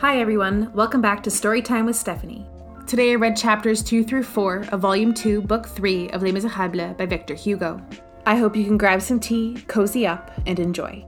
Hi 0.00 0.20
everyone, 0.20 0.70
welcome 0.74 1.00
back 1.00 1.22
to 1.22 1.30
Storytime 1.30 1.86
with 1.86 1.96
Stephanie. 1.96 2.44
Today 2.86 3.12
I 3.12 3.14
read 3.14 3.34
chapters 3.34 3.82
2 3.82 4.04
through 4.04 4.24
4 4.24 4.66
of 4.70 4.80
Volume 4.80 5.14
2, 5.14 5.40
Book 5.40 5.66
3 5.66 6.10
of 6.10 6.22
Les 6.22 6.32
Miserables 6.32 6.94
by 6.98 7.06
Victor 7.06 7.32
Hugo. 7.32 7.80
I 8.26 8.36
hope 8.36 8.54
you 8.54 8.66
can 8.66 8.76
grab 8.76 9.00
some 9.00 9.18
tea, 9.18 9.56
cozy 9.68 10.06
up, 10.06 10.30
and 10.44 10.60
enjoy. 10.60 11.02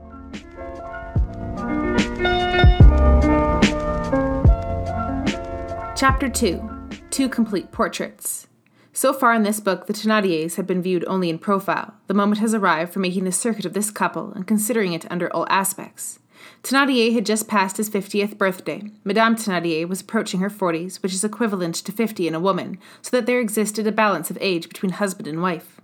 Chapter 5.95 6.27
2 6.27 6.89
Two 7.11 7.29
Complete 7.29 7.71
Portraits. 7.71 8.47
So 8.91 9.13
far 9.13 9.35
in 9.35 9.43
this 9.43 9.59
book, 9.59 9.85
the 9.85 9.93
Thénardiers 9.93 10.55
have 10.55 10.65
been 10.65 10.81
viewed 10.81 11.05
only 11.05 11.29
in 11.29 11.37
profile. 11.37 11.93
The 12.07 12.15
moment 12.15 12.41
has 12.41 12.55
arrived 12.55 12.91
for 12.91 12.99
making 12.99 13.25
the 13.25 13.31
circuit 13.31 13.65
of 13.65 13.73
this 13.73 13.91
couple 13.91 14.33
and 14.33 14.47
considering 14.47 14.93
it 14.93 15.05
under 15.11 15.31
all 15.31 15.45
aspects. 15.47 16.17
Thénardier 16.63 17.13
had 17.13 17.25
just 17.25 17.47
passed 17.47 17.77
his 17.77 17.89
50th 17.89 18.37
birthday. 18.37 18.83
Madame 19.03 19.35
Thénardier 19.35 19.87
was 19.87 20.01
approaching 20.01 20.39
her 20.39 20.49
40s, 20.49 21.01
which 21.01 21.13
is 21.13 21.23
equivalent 21.23 21.75
to 21.75 21.91
50 21.91 22.27
in 22.27 22.35
a 22.35 22.39
woman, 22.39 22.77
so 23.01 23.15
that 23.15 23.25
there 23.25 23.39
existed 23.39 23.87
a 23.87 23.91
balance 23.91 24.29
of 24.29 24.37
age 24.41 24.67
between 24.67 24.93
husband 24.93 25.27
and 25.27 25.41
wife. 25.41 25.79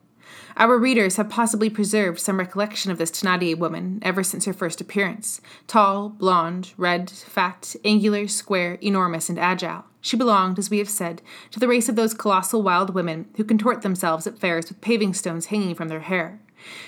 Our 0.57 0.77
readers 0.77 1.17
have 1.17 1.29
possibly 1.29 1.69
preserved 1.69 2.19
some 2.19 2.39
recollection 2.39 2.89
of 2.89 2.97
this 2.97 3.11
Thénardier 3.11 3.57
woman 3.57 3.99
ever 4.01 4.23
since 4.23 4.45
her 4.45 4.53
first 4.53 4.79
appearance. 4.79 5.41
Tall, 5.67 6.09
blonde, 6.09 6.73
red, 6.77 7.09
fat, 7.09 7.75
angular, 7.83 8.27
square, 8.29 8.75
enormous, 8.75 9.27
and 9.27 9.37
agile. 9.37 9.83
She 9.99 10.15
belonged, 10.15 10.57
as 10.57 10.69
we 10.69 10.77
have 10.77 10.89
said, 10.89 11.21
to 11.51 11.59
the 11.59 11.67
race 11.67 11.89
of 11.89 11.95
those 11.97 12.13
colossal 12.13 12.61
wild 12.61 12.93
women 12.93 13.27
who 13.35 13.43
contort 13.43 13.81
themselves 13.81 14.25
at 14.27 14.39
fairs 14.39 14.69
with 14.69 14.79
paving 14.79 15.13
stones 15.13 15.47
hanging 15.47 15.75
from 15.75 15.89
their 15.89 16.01
hair. 16.01 16.39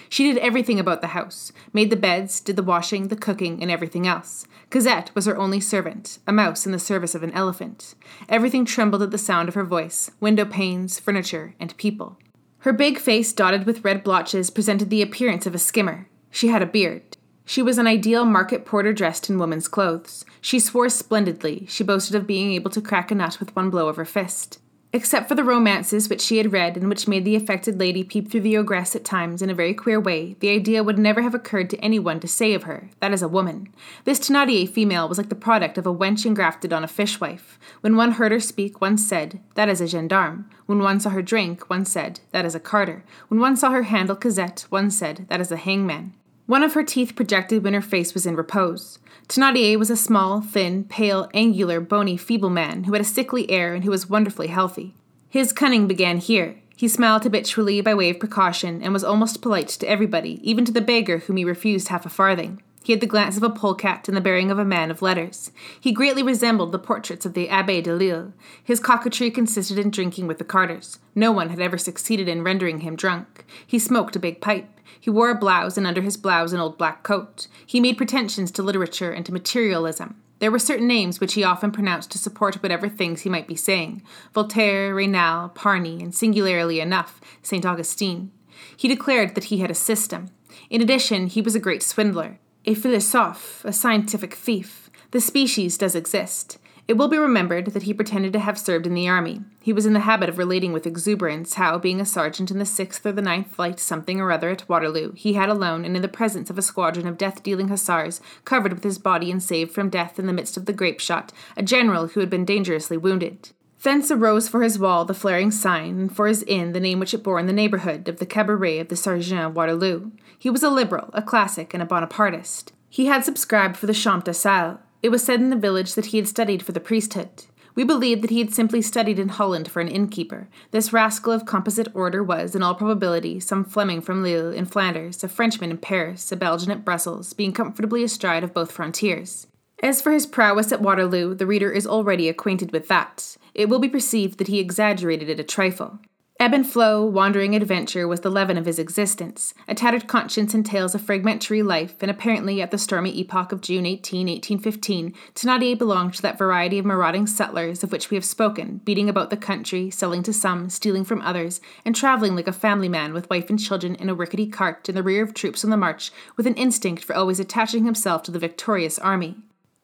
She 0.09 0.23
did 0.23 0.37
everything 0.39 0.79
about 0.79 1.01
the 1.01 1.07
house 1.07 1.51
made 1.73 1.89
the 1.89 1.95
beds, 1.95 2.39
did 2.39 2.55
the 2.55 2.63
washing, 2.63 3.09
the 3.09 3.15
cooking, 3.15 3.61
and 3.61 3.69
everything 3.69 4.07
else. 4.07 4.47
Cosette 4.69 5.11
was 5.13 5.25
her 5.25 5.37
only 5.37 5.59
servant, 5.59 6.19
a 6.27 6.31
mouse 6.31 6.65
in 6.65 6.71
the 6.71 6.79
service 6.79 7.15
of 7.15 7.23
an 7.23 7.31
elephant. 7.31 7.95
Everything 8.29 8.65
trembled 8.65 9.01
at 9.01 9.11
the 9.11 9.17
sound 9.17 9.49
of 9.49 9.55
her 9.55 9.63
voice 9.63 10.11
window 10.19 10.45
panes, 10.45 10.99
furniture, 10.99 11.53
and 11.59 11.75
people. 11.77 12.17
Her 12.59 12.73
big 12.73 12.97
face, 12.97 13.31
dotted 13.33 13.65
with 13.65 13.83
red 13.85 14.03
blotches, 14.03 14.49
presented 14.49 14.89
the 14.89 15.01
appearance 15.01 15.45
of 15.45 15.55
a 15.55 15.59
skimmer. 15.59 16.07
She 16.31 16.47
had 16.47 16.61
a 16.61 16.65
beard. 16.65 17.17
She 17.45 17.61
was 17.61 17.77
an 17.77 17.87
ideal 17.87 18.25
market 18.25 18.65
porter 18.65 18.91
dressed 18.91 19.29
in 19.29 19.39
woman's 19.39 19.69
clothes. 19.69 20.25
She 20.41 20.59
swore 20.59 20.89
splendidly. 20.89 21.65
She 21.69 21.83
boasted 21.83 22.15
of 22.15 22.27
being 22.27 22.51
able 22.51 22.69
to 22.71 22.81
crack 22.81 23.09
a 23.09 23.15
nut 23.15 23.39
with 23.39 23.55
one 23.55 23.69
blow 23.69 23.87
of 23.87 23.95
her 23.95 24.03
fist. 24.03 24.59
Except 24.93 25.27
for 25.27 25.35
the 25.35 25.43
romances 25.43 26.07
which 26.07 26.21
she 26.21 26.37
had 26.37 26.53
read 26.53 26.77
and 26.77 26.87
which 26.87 27.09
made 27.09 27.25
the 27.25 27.35
affected 27.35 27.77
lady 27.77 28.05
peep 28.05 28.31
through 28.31 28.39
the 28.41 28.57
ogress 28.57 28.95
at 28.95 29.03
times 29.03 29.41
in 29.41 29.49
a 29.49 29.53
very 29.53 29.73
queer 29.73 29.99
way, 29.99 30.37
the 30.39 30.49
idea 30.49 30.81
would 30.81 30.97
never 30.97 31.21
have 31.21 31.35
occurred 31.35 31.69
to 31.69 31.77
anyone 31.79 32.21
to 32.21 32.27
say 32.27 32.53
of 32.53 32.63
her, 32.63 32.89
that 33.01 33.11
is 33.11 33.21
a 33.21 33.27
woman. 33.27 33.67
This 34.05 34.19
Thénardier 34.19 34.69
female 34.69 35.09
was 35.09 35.17
like 35.17 35.27
the 35.27 35.35
product 35.35 35.77
of 35.77 35.85
a 35.85 35.93
wench 35.93 36.25
engrafted 36.25 36.71
on 36.71 36.85
a 36.85 36.87
fishwife. 36.87 37.59
When 37.81 37.97
one 37.97 38.13
heard 38.13 38.31
her 38.31 38.39
speak, 38.39 38.79
one 38.79 38.97
said, 38.97 39.41
that 39.55 39.67
is 39.67 39.81
a 39.81 39.87
gendarme. 39.87 40.49
When 40.67 40.79
one 40.79 41.01
saw 41.01 41.09
her 41.09 41.21
drink, 41.21 41.69
one 41.69 41.83
said, 41.83 42.21
that 42.31 42.45
is 42.45 42.55
a 42.55 42.59
carter. 42.59 43.03
When 43.27 43.41
one 43.41 43.57
saw 43.57 43.71
her 43.71 43.83
handle 43.83 44.15
Cosette, 44.15 44.65
one 44.69 44.89
said, 44.89 45.25
that 45.27 45.41
is 45.41 45.51
a 45.51 45.57
hangman. 45.57 46.13
One 46.47 46.63
of 46.63 46.75
her 46.75 46.83
teeth 46.83 47.13
projected 47.13 47.61
when 47.61 47.73
her 47.73 47.81
face 47.81 48.13
was 48.13 48.25
in 48.25 48.37
repose. 48.37 48.99
Thénardier 49.27 49.77
was 49.77 49.89
a 49.89 49.97
small, 49.97 50.39
thin, 50.39 50.85
pale, 50.85 51.29
angular, 51.33 51.81
bony, 51.81 52.15
feeble 52.15 52.49
man 52.49 52.85
who 52.85 52.93
had 52.93 53.01
a 53.01 53.05
sickly 53.05 53.51
air 53.51 53.73
and 53.73 53.83
who 53.83 53.91
was 53.91 54.09
wonderfully 54.09 54.47
healthy. 54.47 54.95
His 55.27 55.51
cunning 55.51 55.89
began 55.89 56.19
here. 56.19 56.55
He 56.77 56.87
smiled 56.87 57.23
habitually 57.23 57.81
by 57.81 57.93
way 57.93 58.11
of 58.11 58.19
precaution 58.19 58.81
and 58.81 58.93
was 58.93 59.03
almost 59.03 59.41
polite 59.41 59.67
to 59.67 59.89
everybody, 59.89 60.39
even 60.41 60.63
to 60.63 60.71
the 60.71 60.79
beggar 60.79 61.17
whom 61.17 61.35
he 61.35 61.43
refused 61.43 61.89
half 61.89 62.05
a 62.05 62.09
farthing. 62.09 62.61
He 62.81 62.93
had 62.93 63.01
the 63.01 63.07
glance 63.07 63.35
of 63.35 63.43
a 63.43 63.49
polecat 63.49 64.07
and 64.07 64.15
the 64.15 64.21
bearing 64.21 64.49
of 64.49 64.57
a 64.57 64.63
man 64.63 64.89
of 64.89 65.01
letters. 65.01 65.51
He 65.81 65.91
greatly 65.91 66.23
resembled 66.23 66.71
the 66.71 66.79
portraits 66.79 67.25
of 67.25 67.33
the 67.33 67.49
Abbé 67.49 67.83
Delille. 67.83 68.31
His 68.63 68.79
coquetry 68.79 69.29
consisted 69.29 69.77
in 69.77 69.89
drinking 69.89 70.27
with 70.27 70.37
the 70.37 70.45
carters. 70.45 70.99
No 71.13 71.33
one 71.33 71.49
had 71.49 71.59
ever 71.59 71.77
succeeded 71.77 72.29
in 72.29 72.43
rendering 72.43 72.79
him 72.79 72.95
drunk. 72.95 73.43
He 73.65 73.77
smoked 73.77 74.15
a 74.15 74.19
big 74.19 74.39
pipe. 74.39 74.69
He 74.99 75.09
wore 75.09 75.29
a 75.29 75.35
blouse, 75.35 75.77
and 75.77 75.87
under 75.87 76.01
his 76.01 76.17
blouse 76.17 76.53
an 76.53 76.59
old 76.59 76.77
black 76.77 77.03
coat. 77.03 77.47
He 77.65 77.79
made 77.79 77.97
pretensions 77.97 78.51
to 78.51 78.63
literature 78.63 79.11
and 79.11 79.25
to 79.25 79.33
materialism. 79.33 80.21
There 80.39 80.51
were 80.51 80.59
certain 80.59 80.87
names 80.87 81.19
which 81.19 81.33
he 81.33 81.43
often 81.43 81.71
pronounced 81.71 82.11
to 82.11 82.17
support 82.17 82.61
whatever 82.61 82.87
things 82.87 83.21
he 83.21 83.29
might 83.29 83.47
be 83.47 83.55
saying 83.55 84.03
Voltaire, 84.33 84.93
Raynal, 84.93 85.49
Parny, 85.49 86.01
and 86.01 86.13
singularly 86.13 86.79
enough, 86.79 87.19
St. 87.41 87.65
Augustine. 87.65 88.31
He 88.75 88.87
declared 88.87 89.35
that 89.35 89.45
he 89.45 89.57
had 89.59 89.71
a 89.71 89.75
system. 89.75 90.29
In 90.69 90.81
addition, 90.81 91.27
he 91.27 91.41
was 91.41 91.55
a 91.55 91.59
great 91.59 91.81
swindler, 91.83 92.39
a 92.65 92.73
philosophe, 92.73 93.63
a 93.65 93.73
scientific 93.73 94.33
thief. 94.33 94.89
The 95.11 95.21
species 95.21 95.77
does 95.77 95.95
exist. 95.95 96.57
It 96.87 96.95
will 96.95 97.09
be 97.09 97.17
remembered 97.17 97.67
that 97.67 97.83
he 97.83 97.93
pretended 97.93 98.31
to 98.31 98.39
have 98.39 98.57
served 98.57 98.87
in 98.87 98.93
the 98.93 99.09
army. 99.09 99.41
He 99.59 99.73
was 99.73 99.85
in 99.85 99.91
the 99.91 100.01
habit 100.01 100.29
of 100.29 100.37
relating 100.37 100.71
with 100.71 100.87
exuberance 100.87 101.55
how, 101.55 101.77
being 101.77 101.99
a 101.99 102.05
sergeant 102.05 102.49
in 102.49 102.59
the 102.59 102.65
sixth 102.65 103.05
or 103.05 103.11
the 103.11 103.21
ninth 103.21 103.53
flight 103.53 103.77
something 103.77 104.21
or 104.21 104.31
other 104.31 104.51
at 104.51 104.69
Waterloo, 104.69 105.11
he 105.11 105.33
had 105.33 105.49
alone, 105.49 105.83
and 105.83 105.97
in 105.97 106.01
the 106.01 106.07
presence 106.07 106.49
of 106.49 106.57
a 106.57 106.61
squadron 106.61 107.05
of 107.05 107.17
death 107.17 107.43
dealing 107.43 107.67
hussars, 107.67 108.21
covered 108.45 108.71
with 108.71 108.85
his 108.85 108.97
body 108.97 109.29
and 109.29 109.43
saved 109.43 109.73
from 109.73 109.89
death 109.89 110.17
in 110.17 110.27
the 110.27 110.33
midst 110.33 110.55
of 110.55 110.65
the 110.65 110.71
grape 110.71 111.01
shot, 111.01 111.33
a 111.57 111.63
general 111.63 112.07
who 112.07 112.21
had 112.21 112.29
been 112.29 112.45
dangerously 112.45 112.95
wounded. 112.95 113.49
Thence 113.83 114.09
arose 114.09 114.47
for 114.47 114.63
his 114.63 114.79
wall 114.79 115.03
the 115.03 115.13
flaring 115.13 115.51
sign, 115.51 115.99
and 115.99 116.15
for 116.15 116.27
his 116.27 116.43
inn 116.43 116.71
the 116.71 116.79
name 116.79 116.99
which 116.99 117.13
it 117.13 117.21
bore 117.21 117.37
in 117.37 117.47
the 117.47 117.53
neighbourhood 117.53 118.07
of 118.07 118.19
the 118.19 118.25
cabaret 118.25 118.79
of 118.79 118.87
the 118.87 118.95
Sergeant 118.95 119.53
Waterloo. 119.53 120.11
He 120.39 120.49
was 120.49 120.63
a 120.63 120.69
liberal, 120.69 121.09
a 121.11 121.21
classic, 121.21 121.73
and 121.73 121.83
a 121.83 121.85
Bonapartist. 121.85 122.71
He 122.89 123.07
had 123.07 123.25
subscribed 123.25 123.75
for 123.75 123.87
the 123.87 123.93
Champ 123.93 124.23
d'Asile, 124.23 124.79
it 125.01 125.09
was 125.09 125.23
said 125.23 125.39
in 125.39 125.49
the 125.49 125.55
village 125.55 125.93
that 125.93 126.07
he 126.07 126.17
had 126.17 126.27
studied 126.27 126.63
for 126.63 126.71
the 126.71 126.79
priesthood. 126.79 127.45
We 127.75 127.83
believed 127.83 128.23
that 128.23 128.31
he 128.31 128.39
had 128.39 128.53
simply 128.53 128.81
studied 128.81 129.19
in 129.19 129.29
Holland 129.29 129.69
for 129.69 129.81
an 129.81 129.87
innkeeper. 129.87 130.49
This 130.71 130.91
rascal 130.91 131.31
of 131.31 131.45
composite 131.45 131.89
order 131.93 132.23
was, 132.23 132.55
in 132.55 132.63
all 132.63 132.73
probability, 132.73 133.39
some 133.39 133.63
Fleming 133.63 134.01
from 134.01 134.23
Lille 134.23 134.51
in 134.51 134.65
Flanders, 134.65 135.23
a 135.23 135.27
Frenchman 135.27 135.69
in 135.69 135.77
Paris, 135.77 136.31
a 136.31 136.35
Belgian 136.35 136.71
at 136.71 136.83
Brussels, 136.83 137.33
being 137.33 137.53
comfortably 137.53 138.03
astride 138.03 138.43
of 138.43 138.53
both 138.53 138.71
frontiers. 138.71 139.45
As 139.83 140.01
for 140.01 140.11
his 140.11 140.25
prowess 140.25 140.71
at 140.71 140.81
Waterloo, 140.81 141.35
the 141.35 141.45
reader 141.45 141.71
is 141.71 141.85
already 141.85 142.27
acquainted 142.27 142.71
with 142.71 142.87
that. 142.87 143.37
It 143.53 143.69
will 143.69 143.77
be 143.77 143.89
perceived 143.89 144.39
that 144.39 144.47
he 144.47 144.57
exaggerated 144.57 145.29
it 145.29 145.39
a 145.39 145.43
trifle. 145.43 145.99
Ebb 146.39 146.53
and 146.53 146.69
flow, 146.69 147.03
wandering 147.03 147.55
adventure 147.55 148.07
was 148.07 148.19
the 148.19 148.29
leaven 148.29 148.59
of 148.59 148.67
his 148.67 148.77
existence. 148.77 149.55
A 149.67 149.73
tattered 149.73 150.07
conscience 150.07 150.53
entails 150.53 150.93
a 150.93 150.99
fragmentary 150.99 151.63
life, 151.63 151.95
and 151.99 152.11
apparently 152.11 152.61
at 152.61 152.69
the 152.69 152.77
stormy 152.77 153.09
epoch 153.19 153.51
of 153.51 153.61
June 153.61 153.87
18, 153.87 154.27
1815, 154.27 155.15
Thénardier 155.33 155.75
belonged 155.75 156.13
to 156.13 156.21
that 156.21 156.37
variety 156.37 156.77
of 156.77 156.85
marauding 156.85 157.25
sutlers 157.25 157.83
of 157.83 157.91
which 157.91 158.11
we 158.11 158.15
have 158.15 158.23
spoken, 158.23 158.81
beating 158.85 159.09
about 159.09 159.31
the 159.31 159.35
country, 159.37 159.89
selling 159.89 160.21
to 160.21 160.31
some, 160.31 160.69
stealing 160.69 161.03
from 161.03 161.21
others, 161.21 161.59
and 161.83 161.95
traveling 161.95 162.35
like 162.35 162.47
a 162.47 162.53
family 162.53 162.87
man 162.87 163.13
with 163.13 163.29
wife 163.31 163.49
and 163.49 163.59
children 163.59 163.95
in 163.95 164.07
a 164.07 164.13
rickety 164.13 164.45
cart 164.45 164.87
in 164.87 164.93
the 164.93 165.01
rear 165.01 165.23
of 165.23 165.33
troops 165.33 165.63
on 165.63 165.71
the 165.71 165.75
march, 165.75 166.11
with 166.35 166.45
an 166.45 166.53
instinct 166.53 167.03
for 167.03 167.15
always 167.15 167.39
attaching 167.39 167.83
himself 167.83 168.21
to 168.21 168.29
the 168.29 168.37
victorious 168.37 168.99
army. 168.99 169.37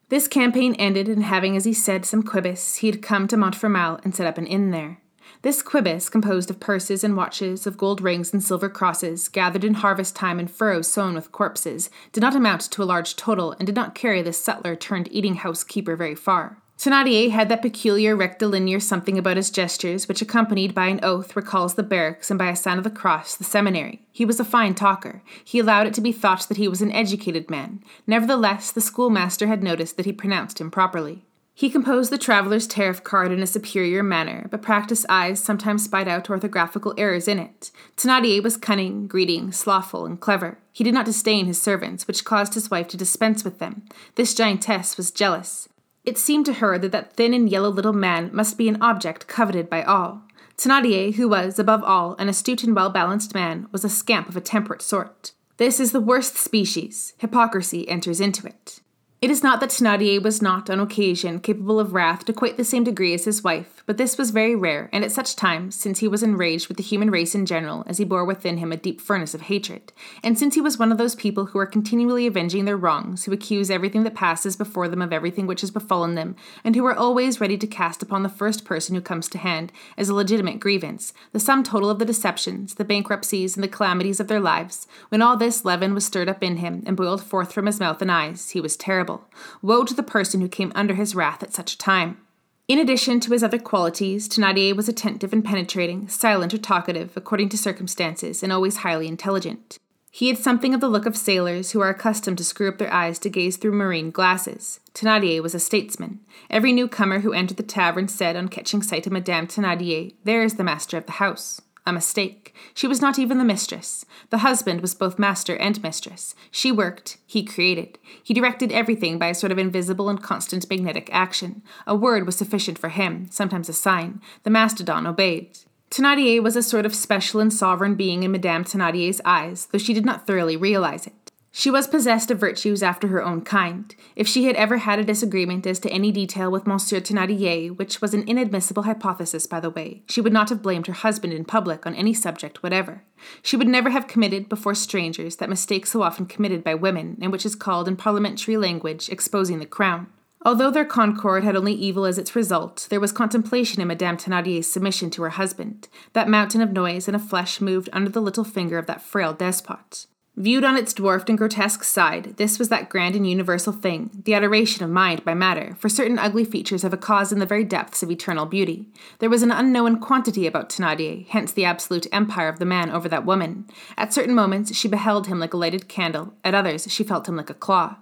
This 0.08 0.28
campaign 0.28 0.76
ended, 0.76 1.08
and 1.08 1.24
having, 1.24 1.56
as 1.56 1.64
he 1.64 1.72
said, 1.72 2.04
some 2.04 2.22
quibus, 2.22 2.76
he 2.76 2.86
had 2.88 3.02
come 3.02 3.26
to 3.26 3.36
Montfermeil 3.36 4.04
and 4.04 4.14
set 4.14 4.28
up 4.28 4.38
an 4.38 4.46
inn 4.46 4.70
there. 4.70 5.00
This 5.44 5.62
quibus, 5.62 6.10
composed 6.10 6.48
of 6.48 6.58
purses 6.58 7.04
and 7.04 7.18
watches, 7.18 7.66
of 7.66 7.76
gold 7.76 8.00
rings 8.00 8.32
and 8.32 8.42
silver 8.42 8.70
crosses, 8.70 9.28
gathered 9.28 9.62
in 9.62 9.74
harvest 9.74 10.16
time 10.16 10.40
in 10.40 10.46
furrows 10.46 10.88
sown 10.88 11.12
with 11.14 11.32
corpses, 11.32 11.90
did 12.12 12.22
not 12.22 12.34
amount 12.34 12.62
to 12.62 12.82
a 12.82 12.84
large 12.84 13.14
total 13.14 13.52
and 13.58 13.66
did 13.66 13.76
not 13.76 13.94
carry 13.94 14.22
this 14.22 14.42
sutler 14.42 14.74
turned 14.74 15.06
eating 15.12 15.34
house 15.34 15.62
keeper 15.62 15.96
very 15.96 16.14
far. 16.14 16.62
Thénardier 16.78 17.30
had 17.30 17.50
that 17.50 17.60
peculiar 17.60 18.16
rectilinear 18.16 18.80
something 18.80 19.18
about 19.18 19.36
his 19.36 19.50
gestures 19.50 20.08
which, 20.08 20.22
accompanied 20.22 20.74
by 20.74 20.86
an 20.86 21.00
oath, 21.02 21.36
recalls 21.36 21.74
the 21.74 21.82
barracks 21.82 22.30
and 22.30 22.38
by 22.38 22.48
a 22.48 22.56
sign 22.56 22.78
of 22.78 22.84
the 22.84 22.88
cross 22.88 23.36
the 23.36 23.44
seminary. 23.44 24.00
He 24.10 24.24
was 24.24 24.40
a 24.40 24.46
fine 24.46 24.74
talker. 24.74 25.22
He 25.44 25.58
allowed 25.58 25.86
it 25.86 25.92
to 25.94 26.00
be 26.00 26.10
thought 26.10 26.48
that 26.48 26.56
he 26.56 26.68
was 26.68 26.80
an 26.80 26.90
educated 26.90 27.50
man. 27.50 27.84
Nevertheless, 28.06 28.72
the 28.72 28.80
schoolmaster 28.80 29.46
had 29.46 29.62
noticed 29.62 29.98
that 29.98 30.06
he 30.06 30.12
pronounced 30.12 30.58
him 30.58 30.70
properly. 30.70 31.26
He 31.56 31.70
composed 31.70 32.10
the 32.10 32.18
traveller's 32.18 32.66
tariff 32.66 33.04
card 33.04 33.30
in 33.30 33.40
a 33.40 33.46
superior 33.46 34.02
manner, 34.02 34.48
but 34.50 34.60
practiced 34.60 35.06
eyes 35.08 35.38
sometimes 35.38 35.84
spied 35.84 36.08
out 36.08 36.28
orthographical 36.28 36.94
errors 36.98 37.28
in 37.28 37.38
it. 37.38 37.70
Thénardier 37.96 38.42
was 38.42 38.56
cunning, 38.56 39.06
greedy, 39.06 39.52
slothful, 39.52 40.04
and 40.04 40.20
clever. 40.20 40.58
He 40.72 40.82
did 40.82 40.94
not 40.94 41.06
disdain 41.06 41.46
his 41.46 41.62
servants, 41.62 42.08
which 42.08 42.24
caused 42.24 42.54
his 42.54 42.72
wife 42.72 42.88
to 42.88 42.96
dispense 42.96 43.44
with 43.44 43.60
them. 43.60 43.84
This 44.16 44.34
giantess 44.34 44.96
was 44.96 45.12
jealous. 45.12 45.68
It 46.04 46.18
seemed 46.18 46.44
to 46.46 46.54
her 46.54 46.76
that 46.76 46.90
that 46.90 47.12
thin 47.12 47.32
and 47.32 47.48
yellow 47.48 47.70
little 47.70 47.92
man 47.92 48.30
must 48.32 48.58
be 48.58 48.68
an 48.68 48.82
object 48.82 49.28
coveted 49.28 49.70
by 49.70 49.84
all. 49.84 50.22
Thénardier, 50.58 51.14
who 51.14 51.28
was, 51.28 51.60
above 51.60 51.84
all, 51.84 52.16
an 52.18 52.28
astute 52.28 52.64
and 52.64 52.74
well 52.74 52.90
balanced 52.90 53.32
man, 53.32 53.68
was 53.70 53.84
a 53.84 53.88
scamp 53.88 54.28
of 54.28 54.36
a 54.36 54.40
temperate 54.40 54.82
sort. 54.82 55.30
This 55.56 55.78
is 55.78 55.92
the 55.92 56.00
worst 56.00 56.36
species. 56.36 57.14
Hypocrisy 57.18 57.88
enters 57.88 58.20
into 58.20 58.44
it. 58.44 58.80
It 59.24 59.30
is 59.30 59.42
not 59.42 59.60
that 59.60 59.70
Thénardier 59.70 60.22
was 60.22 60.42
not, 60.42 60.68
on 60.68 60.80
occasion, 60.80 61.40
capable 61.40 61.80
of 61.80 61.94
wrath 61.94 62.26
to 62.26 62.34
quite 62.34 62.58
the 62.58 62.62
same 62.62 62.84
degree 62.84 63.14
as 63.14 63.24
his 63.24 63.42
wife, 63.42 63.73
but 63.86 63.96
this 63.96 64.16
was 64.16 64.30
very 64.30 64.54
rare, 64.54 64.88
and 64.92 65.04
at 65.04 65.12
such 65.12 65.36
times, 65.36 65.74
since 65.74 65.98
he 65.98 66.08
was 66.08 66.22
enraged 66.22 66.68
with 66.68 66.76
the 66.76 66.82
human 66.82 67.10
race 67.10 67.34
in 67.34 67.46
general, 67.46 67.84
as 67.86 67.98
he 67.98 68.04
bore 68.04 68.24
within 68.24 68.58
him 68.58 68.72
a 68.72 68.76
deep 68.76 69.00
furnace 69.00 69.34
of 69.34 69.42
hatred, 69.42 69.92
and 70.22 70.38
since 70.38 70.54
he 70.54 70.60
was 70.60 70.78
one 70.78 70.90
of 70.90 70.98
those 70.98 71.14
people 71.14 71.46
who 71.46 71.58
are 71.58 71.66
continually 71.66 72.26
avenging 72.26 72.64
their 72.64 72.76
wrongs, 72.76 73.24
who 73.24 73.32
accuse 73.32 73.70
everything 73.70 74.04
that 74.04 74.14
passes 74.14 74.56
before 74.56 74.88
them 74.88 75.02
of 75.02 75.12
everything 75.12 75.46
which 75.46 75.60
has 75.60 75.70
befallen 75.70 76.14
them, 76.14 76.34
and 76.64 76.74
who 76.74 76.84
are 76.84 76.94
always 76.94 77.40
ready 77.40 77.58
to 77.58 77.66
cast 77.66 78.02
upon 78.02 78.22
the 78.22 78.28
first 78.28 78.64
person 78.64 78.94
who 78.94 79.00
comes 79.00 79.28
to 79.28 79.38
hand, 79.38 79.72
as 79.96 80.08
a 80.08 80.14
legitimate 80.14 80.60
grievance, 80.60 81.12
the 81.32 81.40
sum 81.40 81.62
total 81.62 81.90
of 81.90 81.98
the 81.98 82.04
deceptions, 82.04 82.74
the 82.74 82.84
bankruptcies, 82.84 83.56
and 83.56 83.62
the 83.62 83.68
calamities 83.68 84.20
of 84.20 84.28
their 84.28 84.40
lives, 84.40 84.86
when 85.10 85.22
all 85.22 85.36
this 85.36 85.64
leaven 85.64 85.94
was 85.94 86.04
stirred 86.04 86.28
up 86.28 86.42
in 86.42 86.56
him, 86.56 86.82
and 86.86 86.96
boiled 86.96 87.22
forth 87.22 87.52
from 87.52 87.66
his 87.66 87.80
mouth 87.80 88.00
and 88.00 88.10
eyes, 88.10 88.50
he 88.50 88.60
was 88.60 88.76
terrible. 88.76 89.28
Woe 89.62 89.84
to 89.84 89.94
the 89.94 90.02
person 90.02 90.40
who 90.40 90.48
came 90.48 90.72
under 90.74 90.94
his 90.94 91.14
wrath 91.14 91.42
at 91.42 91.52
such 91.52 91.74
a 91.74 91.78
time. 91.78 92.18
In 92.66 92.78
addition 92.78 93.20
to 93.20 93.32
his 93.32 93.42
other 93.42 93.58
qualities, 93.58 94.26
Thénardier 94.26 94.74
was 94.74 94.88
attentive 94.88 95.34
and 95.34 95.44
penetrating, 95.44 96.08
silent 96.08 96.54
or 96.54 96.58
talkative, 96.58 97.12
according 97.14 97.50
to 97.50 97.58
circumstances, 97.58 98.42
and 98.42 98.50
always 98.50 98.78
highly 98.78 99.06
intelligent. 99.06 99.78
He 100.10 100.28
had 100.28 100.38
something 100.38 100.72
of 100.72 100.80
the 100.80 100.88
look 100.88 101.04
of 101.04 101.16
sailors 101.16 101.72
who 101.72 101.80
are 101.80 101.90
accustomed 101.90 102.38
to 102.38 102.44
screw 102.44 102.68
up 102.68 102.78
their 102.78 102.92
eyes 102.92 103.18
to 103.18 103.28
gaze 103.28 103.58
through 103.58 103.72
marine 103.72 104.10
glasses. 104.10 104.80
Thénardier 104.94 105.42
was 105.42 105.54
a 105.54 105.60
statesman. 105.60 106.20
Every 106.48 106.72
newcomer 106.72 107.20
who 107.20 107.34
entered 107.34 107.58
the 107.58 107.64
tavern 107.64 108.08
said, 108.08 108.34
on 108.34 108.48
catching 108.48 108.80
sight 108.82 109.06
of 109.06 109.12
Madame 109.12 109.46
Thénardier, 109.46 110.14
There 110.24 110.42
is 110.42 110.54
the 110.54 110.64
master 110.64 110.96
of 110.96 111.04
the 111.04 111.12
house. 111.12 111.60
A 111.86 111.92
mistake. 111.92 112.54
She 112.72 112.86
was 112.86 113.02
not 113.02 113.18
even 113.18 113.36
the 113.36 113.44
mistress. 113.44 114.06
The 114.30 114.38
husband 114.38 114.80
was 114.80 114.94
both 114.94 115.18
master 115.18 115.54
and 115.56 115.82
mistress. 115.82 116.34
She 116.50 116.72
worked, 116.72 117.18
he 117.26 117.44
created. 117.44 117.98
He 118.22 118.32
directed 118.32 118.72
everything 118.72 119.18
by 119.18 119.26
a 119.26 119.34
sort 119.34 119.52
of 119.52 119.58
invisible 119.58 120.08
and 120.08 120.22
constant 120.22 120.68
magnetic 120.70 121.10
action. 121.12 121.62
A 121.86 121.94
word 121.94 122.24
was 122.24 122.36
sufficient 122.36 122.78
for 122.78 122.88
him, 122.88 123.28
sometimes 123.30 123.68
a 123.68 123.74
sign. 123.74 124.22
The 124.44 124.50
mastodon 124.50 125.06
obeyed. 125.06 125.58
Thénardier 125.90 126.42
was 126.42 126.56
a 126.56 126.62
sort 126.62 126.86
of 126.86 126.94
special 126.94 127.38
and 127.38 127.52
sovereign 127.52 127.94
being 127.96 128.22
in 128.22 128.32
Madame 128.32 128.64
Thénardier's 128.64 129.20
eyes, 129.24 129.66
though 129.66 129.78
she 129.78 129.92
did 129.92 130.06
not 130.06 130.26
thoroughly 130.26 130.56
realize 130.56 131.06
it. 131.06 131.23
She 131.56 131.70
was 131.70 131.86
possessed 131.86 132.32
of 132.32 132.40
virtues 132.40 132.82
after 132.82 133.06
her 133.06 133.22
own 133.22 133.42
kind. 133.42 133.94
If 134.16 134.26
she 134.26 134.46
had 134.46 134.56
ever 134.56 134.78
had 134.78 134.98
a 134.98 135.04
disagreement 135.04 135.68
as 135.68 135.78
to 135.78 135.88
any 135.88 136.10
detail 136.10 136.50
with 136.50 136.66
Monsieur 136.66 136.98
Thénardier, 136.98 137.78
which 137.78 138.02
was 138.02 138.12
an 138.12 138.28
inadmissible 138.28 138.82
hypothesis, 138.82 139.46
by 139.46 139.60
the 139.60 139.70
way, 139.70 140.02
she 140.08 140.20
would 140.20 140.32
not 140.32 140.48
have 140.48 140.62
blamed 140.62 140.88
her 140.88 140.92
husband 140.92 141.32
in 141.32 141.44
public 141.44 141.86
on 141.86 141.94
any 141.94 142.12
subject 142.12 142.64
whatever. 142.64 143.04
She 143.40 143.56
would 143.56 143.68
never 143.68 143.90
have 143.90 144.08
committed 144.08 144.48
before 144.48 144.74
strangers 144.74 145.36
that 145.36 145.48
mistake 145.48 145.86
so 145.86 146.02
often 146.02 146.26
committed 146.26 146.64
by 146.64 146.74
women, 146.74 147.18
and 147.22 147.30
which 147.30 147.46
is 147.46 147.54
called 147.54 147.86
in 147.86 147.94
parliamentary 147.94 148.56
language 148.56 149.08
exposing 149.08 149.60
the 149.60 149.64
crown. 149.64 150.08
Although 150.44 150.72
their 150.72 150.84
concord 150.84 151.44
had 151.44 151.54
only 151.54 151.72
evil 151.72 152.04
as 152.04 152.18
its 152.18 152.34
result, 152.34 152.88
there 152.90 152.98
was 152.98 153.12
contemplation 153.12 153.80
in 153.80 153.86
Madame 153.86 154.16
Thénardier's 154.16 154.66
submission 154.66 155.08
to 155.10 155.22
her 155.22 155.30
husband. 155.30 155.86
That 156.14 156.28
mountain 156.28 156.62
of 156.62 156.72
noise 156.72 157.06
and 157.06 157.14
of 157.14 157.24
flesh 157.24 157.60
moved 157.60 157.88
under 157.92 158.10
the 158.10 158.20
little 158.20 158.42
finger 158.42 158.76
of 158.76 158.86
that 158.86 159.02
frail 159.02 159.32
despot. 159.32 160.06
Viewed 160.36 160.64
on 160.64 160.76
its 160.76 160.92
dwarfed 160.92 161.28
and 161.28 161.38
grotesque 161.38 161.84
side, 161.84 162.36
this 162.38 162.58
was 162.58 162.68
that 162.68 162.88
grand 162.88 163.14
and 163.14 163.24
universal 163.24 163.72
thing, 163.72 164.10
the 164.24 164.34
adoration 164.34 164.82
of 164.82 164.90
mind 164.90 165.24
by 165.24 165.32
matter, 165.32 165.76
for 165.78 165.88
certain 165.88 166.18
ugly 166.18 166.44
features 166.44 166.82
have 166.82 166.92
a 166.92 166.96
cause 166.96 167.30
in 167.30 167.38
the 167.38 167.46
very 167.46 167.62
depths 167.62 168.02
of 168.02 168.10
eternal 168.10 168.44
beauty. 168.44 168.88
There 169.20 169.30
was 169.30 169.44
an 169.44 169.52
unknown 169.52 170.00
quantity 170.00 170.48
about 170.48 170.70
Thénardier, 170.70 171.24
hence 171.28 171.52
the 171.52 171.64
absolute 171.64 172.08
empire 172.10 172.48
of 172.48 172.58
the 172.58 172.64
man 172.64 172.90
over 172.90 173.08
that 173.10 173.24
woman. 173.24 173.68
At 173.96 174.12
certain 174.12 174.34
moments 174.34 174.74
she 174.74 174.88
beheld 174.88 175.28
him 175.28 175.38
like 175.38 175.54
a 175.54 175.56
lighted 175.56 175.86
candle, 175.86 176.34
at 176.42 176.54
others 176.54 176.90
she 176.90 177.04
felt 177.04 177.28
him 177.28 177.36
like 177.36 177.50
a 177.50 177.54
claw. 177.54 177.98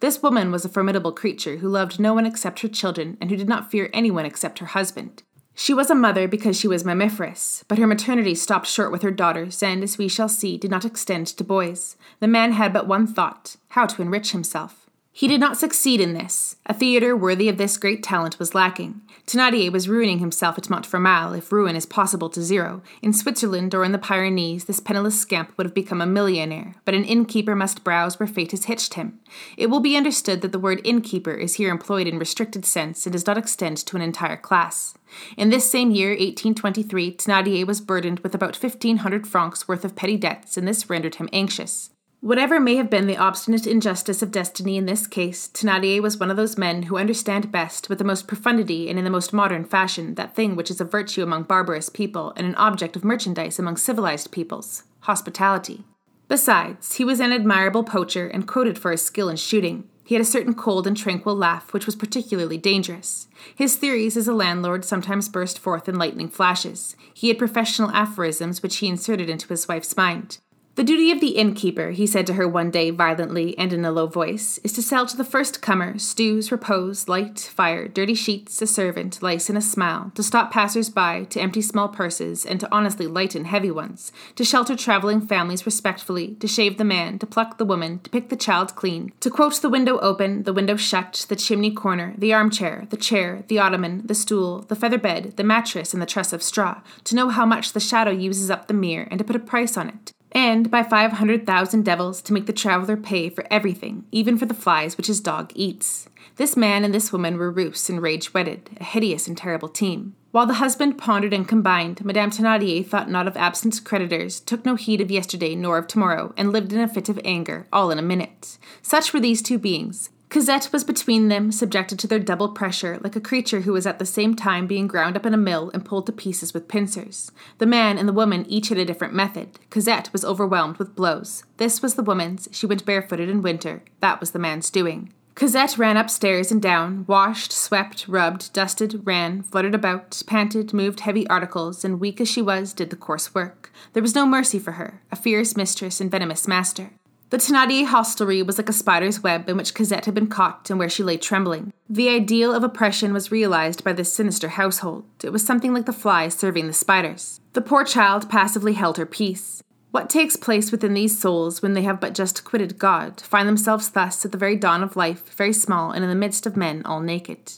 This 0.00 0.20
woman 0.20 0.50
was 0.50 0.64
a 0.64 0.68
formidable 0.68 1.12
creature 1.12 1.58
who 1.58 1.68
loved 1.68 2.00
no 2.00 2.14
one 2.14 2.26
except 2.26 2.62
her 2.62 2.68
children 2.68 3.16
and 3.20 3.30
who 3.30 3.36
did 3.36 3.48
not 3.48 3.70
fear 3.70 3.90
anyone 3.92 4.26
except 4.26 4.58
her 4.58 4.66
husband. 4.66 5.22
She 5.58 5.72
was 5.72 5.88
a 5.88 5.94
mother 5.94 6.28
because 6.28 6.60
she 6.60 6.68
was 6.68 6.84
mammiferous, 6.84 7.64
but 7.66 7.78
her 7.78 7.86
maternity 7.86 8.34
stopped 8.34 8.66
short 8.66 8.92
with 8.92 9.00
her 9.00 9.10
daughters, 9.10 9.62
and, 9.62 9.82
as 9.82 9.96
we 9.96 10.06
shall 10.06 10.28
see, 10.28 10.58
did 10.58 10.70
not 10.70 10.84
extend 10.84 11.28
to 11.28 11.42
boys. 11.42 11.96
The 12.20 12.28
man 12.28 12.52
had 12.52 12.74
but 12.74 12.86
one 12.86 13.06
thought 13.06 13.56
how 13.70 13.86
to 13.86 14.02
enrich 14.02 14.32
himself. 14.32 14.85
He 15.18 15.28
did 15.28 15.40
not 15.40 15.56
succeed 15.56 15.98
in 16.02 16.12
this. 16.12 16.56
A 16.66 16.74
theatre 16.74 17.16
worthy 17.16 17.48
of 17.48 17.56
this 17.56 17.78
great 17.78 18.02
talent 18.02 18.38
was 18.38 18.54
lacking. 18.54 19.00
Thénardier 19.26 19.72
was 19.72 19.88
ruining 19.88 20.18
himself 20.18 20.58
at 20.58 20.68
Montfermeil, 20.68 21.38
if 21.38 21.50
ruin 21.50 21.74
is 21.74 21.86
possible 21.86 22.28
to 22.28 22.42
zero. 22.42 22.82
In 23.00 23.14
Switzerland 23.14 23.74
or 23.74 23.82
in 23.82 23.92
the 23.92 23.98
Pyrenees, 23.98 24.66
this 24.66 24.78
penniless 24.78 25.18
scamp 25.18 25.56
would 25.56 25.64
have 25.64 25.72
become 25.72 26.02
a 26.02 26.06
millionaire, 26.06 26.74
but 26.84 26.92
an 26.92 27.06
innkeeper 27.06 27.56
must 27.56 27.82
browse 27.82 28.20
where 28.20 28.26
fate 28.26 28.50
has 28.50 28.66
hitched 28.66 28.92
him. 28.92 29.18
It 29.56 29.70
will 29.70 29.80
be 29.80 29.96
understood 29.96 30.42
that 30.42 30.52
the 30.52 30.58
word 30.58 30.82
innkeeper 30.84 31.32
is 31.32 31.54
here 31.54 31.70
employed 31.70 32.06
in 32.06 32.18
restricted 32.18 32.66
sense 32.66 33.06
and 33.06 33.14
does 33.14 33.26
not 33.26 33.38
extend 33.38 33.78
to 33.78 33.96
an 33.96 34.02
entire 34.02 34.36
class. 34.36 34.92
In 35.38 35.48
this 35.48 35.70
same 35.70 35.92
year, 35.92 36.10
1823, 36.10 37.16
Thénardier 37.16 37.66
was 37.66 37.80
burdened 37.80 38.20
with 38.20 38.34
about 38.34 38.62
1,500 38.62 39.26
francs 39.26 39.66
worth 39.66 39.86
of 39.86 39.96
petty 39.96 40.18
debts, 40.18 40.58
and 40.58 40.68
this 40.68 40.90
rendered 40.90 41.14
him 41.14 41.30
anxious. 41.32 41.88
Whatever 42.26 42.58
may 42.58 42.74
have 42.74 42.90
been 42.90 43.06
the 43.06 43.16
obstinate 43.16 43.68
injustice 43.68 44.20
of 44.20 44.32
destiny 44.32 44.76
in 44.76 44.86
this 44.86 45.06
case, 45.06 45.46
Thénardier 45.46 46.02
was 46.02 46.18
one 46.18 46.28
of 46.28 46.36
those 46.36 46.58
men 46.58 46.82
who 46.82 46.98
understand 46.98 47.52
best, 47.52 47.88
with 47.88 47.98
the 47.98 48.04
most 48.04 48.26
profundity 48.26 48.90
and 48.90 48.98
in 48.98 49.04
the 49.04 49.12
most 49.12 49.32
modern 49.32 49.64
fashion, 49.64 50.16
that 50.16 50.34
thing 50.34 50.56
which 50.56 50.68
is 50.68 50.80
a 50.80 50.84
virtue 50.84 51.22
among 51.22 51.44
barbarous 51.44 51.88
people 51.88 52.32
and 52.34 52.44
an 52.44 52.56
object 52.56 52.96
of 52.96 53.04
merchandise 53.04 53.60
among 53.60 53.76
civilized 53.76 54.32
peoples 54.32 54.82
hospitality. 55.02 55.84
Besides, 56.26 56.96
he 56.96 57.04
was 57.04 57.20
an 57.20 57.30
admirable 57.30 57.84
poacher 57.84 58.26
and 58.26 58.48
quoted 58.48 58.76
for 58.76 58.90
his 58.90 59.02
skill 59.02 59.28
in 59.28 59.36
shooting. 59.36 59.88
He 60.02 60.16
had 60.16 60.22
a 60.22 60.24
certain 60.24 60.54
cold 60.54 60.88
and 60.88 60.96
tranquil 60.96 61.36
laugh 61.36 61.72
which 61.72 61.86
was 61.86 61.94
particularly 61.94 62.58
dangerous. 62.58 63.28
His 63.54 63.76
theories 63.76 64.16
as 64.16 64.26
a 64.26 64.34
landlord 64.34 64.84
sometimes 64.84 65.28
burst 65.28 65.60
forth 65.60 65.88
in 65.88 65.94
lightning 65.96 66.28
flashes. 66.28 66.96
He 67.14 67.28
had 67.28 67.38
professional 67.38 67.92
aphorisms 67.92 68.64
which 68.64 68.78
he 68.78 68.88
inserted 68.88 69.30
into 69.30 69.46
his 69.46 69.68
wife's 69.68 69.96
mind. 69.96 70.38
The 70.76 70.84
duty 70.84 71.10
of 71.10 71.20
the 71.20 71.38
innkeeper, 71.38 71.92
he 71.92 72.06
said 72.06 72.26
to 72.26 72.34
her 72.34 72.46
one 72.46 72.70
day 72.70 72.90
violently 72.90 73.56
and 73.56 73.72
in 73.72 73.86
a 73.86 73.90
low 73.90 74.06
voice, 74.06 74.58
is 74.58 74.74
to 74.74 74.82
sell 74.82 75.06
to 75.06 75.16
the 75.16 75.24
first 75.24 75.62
comer 75.62 75.96
stews, 75.96 76.52
repose, 76.52 77.08
light, 77.08 77.40
fire, 77.40 77.88
dirty 77.88 78.14
sheets, 78.14 78.60
a 78.60 78.66
servant, 78.66 79.22
lice, 79.22 79.48
and 79.48 79.56
a 79.56 79.62
smile, 79.62 80.12
to 80.14 80.22
stop 80.22 80.52
passers 80.52 80.90
by, 80.90 81.24
to 81.30 81.40
empty 81.40 81.62
small 81.62 81.88
purses, 81.88 82.44
and 82.44 82.60
to 82.60 82.68
honestly 82.70 83.06
lighten 83.06 83.46
heavy 83.46 83.70
ones, 83.70 84.12
to 84.34 84.44
shelter 84.44 84.76
traveling 84.76 85.22
families 85.22 85.64
respectfully, 85.64 86.34
to 86.40 86.46
shave 86.46 86.76
the 86.76 86.84
man, 86.84 87.18
to 87.18 87.26
pluck 87.26 87.56
the 87.56 87.64
woman, 87.64 87.98
to 88.00 88.10
pick 88.10 88.28
the 88.28 88.36
child 88.36 88.74
clean, 88.74 89.12
to 89.20 89.30
quote 89.30 89.62
the 89.62 89.70
window 89.70 89.98
open, 90.00 90.42
the 90.42 90.52
window 90.52 90.76
shut, 90.76 91.24
the 91.30 91.36
chimney 91.36 91.70
corner, 91.70 92.12
the 92.18 92.34
armchair, 92.34 92.86
the 92.90 92.98
chair, 92.98 93.44
the 93.48 93.58
ottoman, 93.58 94.06
the 94.06 94.14
stool, 94.14 94.60
the 94.68 94.76
feather 94.76 94.98
bed, 94.98 95.38
the 95.38 95.42
mattress, 95.42 95.94
and 95.94 96.02
the 96.02 96.06
truss 96.06 96.34
of 96.34 96.42
straw, 96.42 96.82
to 97.02 97.14
know 97.14 97.30
how 97.30 97.46
much 97.46 97.72
the 97.72 97.80
shadow 97.80 98.10
uses 98.10 98.50
up 98.50 98.66
the 98.66 98.74
mirror, 98.74 99.08
and 99.10 99.16
to 99.16 99.24
put 99.24 99.36
a 99.36 99.38
price 99.38 99.78
on 99.78 99.88
it 99.88 100.12
and 100.32 100.70
by 100.70 100.82
500,000 100.82 101.84
devils 101.84 102.20
to 102.22 102.32
make 102.32 102.46
the 102.46 102.52
traveler 102.52 102.96
pay 102.96 103.28
for 103.28 103.46
everything, 103.50 104.04
even 104.12 104.36
for 104.36 104.46
the 104.46 104.54
flies 104.54 104.96
which 104.96 105.06
his 105.06 105.20
dog 105.20 105.52
eats. 105.54 106.08
This 106.36 106.56
man 106.56 106.84
and 106.84 106.92
this 106.92 107.12
woman 107.12 107.38
were 107.38 107.50
Roos 107.50 107.88
and 107.88 108.02
Rage 108.02 108.34
wedded, 108.34 108.70
a 108.78 108.84
hideous 108.84 109.26
and 109.26 109.36
terrible 109.36 109.68
team. 109.68 110.14
While 110.32 110.44
the 110.44 110.54
husband 110.54 110.98
pondered 110.98 111.32
and 111.32 111.48
combined, 111.48 112.04
Madame 112.04 112.30
Thénardier 112.30 112.86
thought 112.86 113.08
not 113.08 113.26
of 113.26 113.38
absent 113.38 113.82
creditors, 113.84 114.40
took 114.40 114.66
no 114.66 114.74
heed 114.74 115.00
of 115.00 115.10
yesterday 115.10 115.54
nor 115.54 115.78
of 115.78 115.86
tomorrow, 115.86 116.34
and 116.36 116.52
lived 116.52 116.74
in 116.74 116.80
a 116.80 116.88
fit 116.88 117.08
of 117.08 117.18
anger, 117.24 117.66
all 117.72 117.90
in 117.90 117.98
a 117.98 118.02
minute. 118.02 118.58
Such 118.82 119.14
were 119.14 119.20
these 119.20 119.40
two 119.40 119.58
beings. 119.58 120.10
Cosette 120.28 120.70
was 120.72 120.84
between 120.84 121.28
them, 121.28 121.52
subjected 121.52 121.98
to 122.00 122.06
their 122.06 122.18
double 122.18 122.48
pressure, 122.48 122.98
like 123.02 123.14
a 123.16 123.20
creature 123.20 123.60
who 123.60 123.72
was 123.72 123.86
at 123.86 123.98
the 123.98 124.04
same 124.04 124.34
time 124.34 124.66
being 124.66 124.86
ground 124.86 125.16
up 125.16 125.24
in 125.24 125.32
a 125.32 125.38
mill 125.38 125.70
and 125.72 125.84
pulled 125.84 126.06
to 126.06 126.12
pieces 126.12 126.52
with 126.52 126.68
pincers. 126.68 127.30
The 127.58 127.66
man 127.66 127.96
and 127.96 128.08
the 128.08 128.12
woman 128.12 128.44
each 128.48 128.68
had 128.68 128.78
a 128.78 128.84
different 128.84 129.14
method. 129.14 129.58
Cosette 129.70 130.12
was 130.12 130.24
overwhelmed 130.24 130.78
with 130.78 130.96
blows. 130.96 131.44
This 131.58 131.80
was 131.80 131.94
the 131.94 132.02
woman's. 132.02 132.48
She 132.50 132.66
went 132.66 132.84
barefooted 132.84 133.28
in 133.28 133.40
winter. 133.40 133.82
That 134.00 134.20
was 134.20 134.32
the 134.32 134.38
man's 134.38 134.68
doing. 134.68 135.12
Cosette 135.36 135.76
ran 135.76 135.98
upstairs 135.98 136.50
and 136.50 136.62
down, 136.62 137.04
washed, 137.06 137.52
swept, 137.52 138.08
rubbed, 138.08 138.52
dusted, 138.54 139.06
ran, 139.06 139.42
fluttered 139.42 139.74
about, 139.74 140.22
panted, 140.26 140.72
moved 140.72 141.00
heavy 141.00 141.28
articles, 141.28 141.84
and 141.84 142.00
weak 142.00 142.22
as 142.22 142.28
she 142.28 142.40
was, 142.40 142.72
did 142.72 142.88
the 142.88 142.96
coarse 142.96 143.34
work. 143.34 143.70
There 143.92 144.02
was 144.02 144.14
no 144.14 144.24
mercy 144.24 144.58
for 144.58 144.72
her, 144.72 145.02
a 145.12 145.16
fierce 145.16 145.54
mistress 145.54 146.00
and 146.00 146.10
venomous 146.10 146.48
master. 146.48 146.92
The 147.30 147.38
Thénardier 147.38 147.86
hostelry 147.86 148.40
was 148.42 148.56
like 148.56 148.68
a 148.68 148.72
spider's 148.72 149.20
web 149.20 149.48
in 149.48 149.56
which 149.56 149.74
Cosette 149.74 150.04
had 150.04 150.14
been 150.14 150.28
caught 150.28 150.70
and 150.70 150.78
where 150.78 150.88
she 150.88 151.02
lay 151.02 151.16
trembling. 151.16 151.72
The 151.88 152.08
ideal 152.08 152.54
of 152.54 152.62
oppression 152.62 153.12
was 153.12 153.32
realized 153.32 153.82
by 153.82 153.92
this 153.92 154.12
sinister 154.12 154.50
household. 154.50 155.04
It 155.24 155.32
was 155.32 155.44
something 155.44 155.74
like 155.74 155.86
the 155.86 155.92
flies 155.92 156.34
serving 156.34 156.68
the 156.68 156.72
spiders. 156.72 157.40
The 157.54 157.60
poor 157.60 157.82
child 157.84 158.30
passively 158.30 158.74
held 158.74 158.96
her 158.96 159.06
peace. 159.06 159.60
What 159.90 160.08
takes 160.08 160.36
place 160.36 160.70
within 160.70 160.94
these 160.94 161.18
souls 161.18 161.62
when 161.62 161.72
they 161.72 161.82
have 161.82 161.98
but 162.00 162.14
just 162.14 162.44
quitted 162.44 162.78
God, 162.78 163.20
find 163.20 163.48
themselves 163.48 163.90
thus 163.90 164.24
at 164.24 164.30
the 164.30 164.38
very 164.38 164.54
dawn 164.54 164.84
of 164.84 164.94
life, 164.94 165.34
very 165.34 165.52
small, 165.52 165.90
and 165.90 166.04
in 166.04 166.10
the 166.10 166.14
midst 166.14 166.46
of 166.46 166.56
men 166.56 166.82
all 166.84 167.00
naked? 167.00 167.54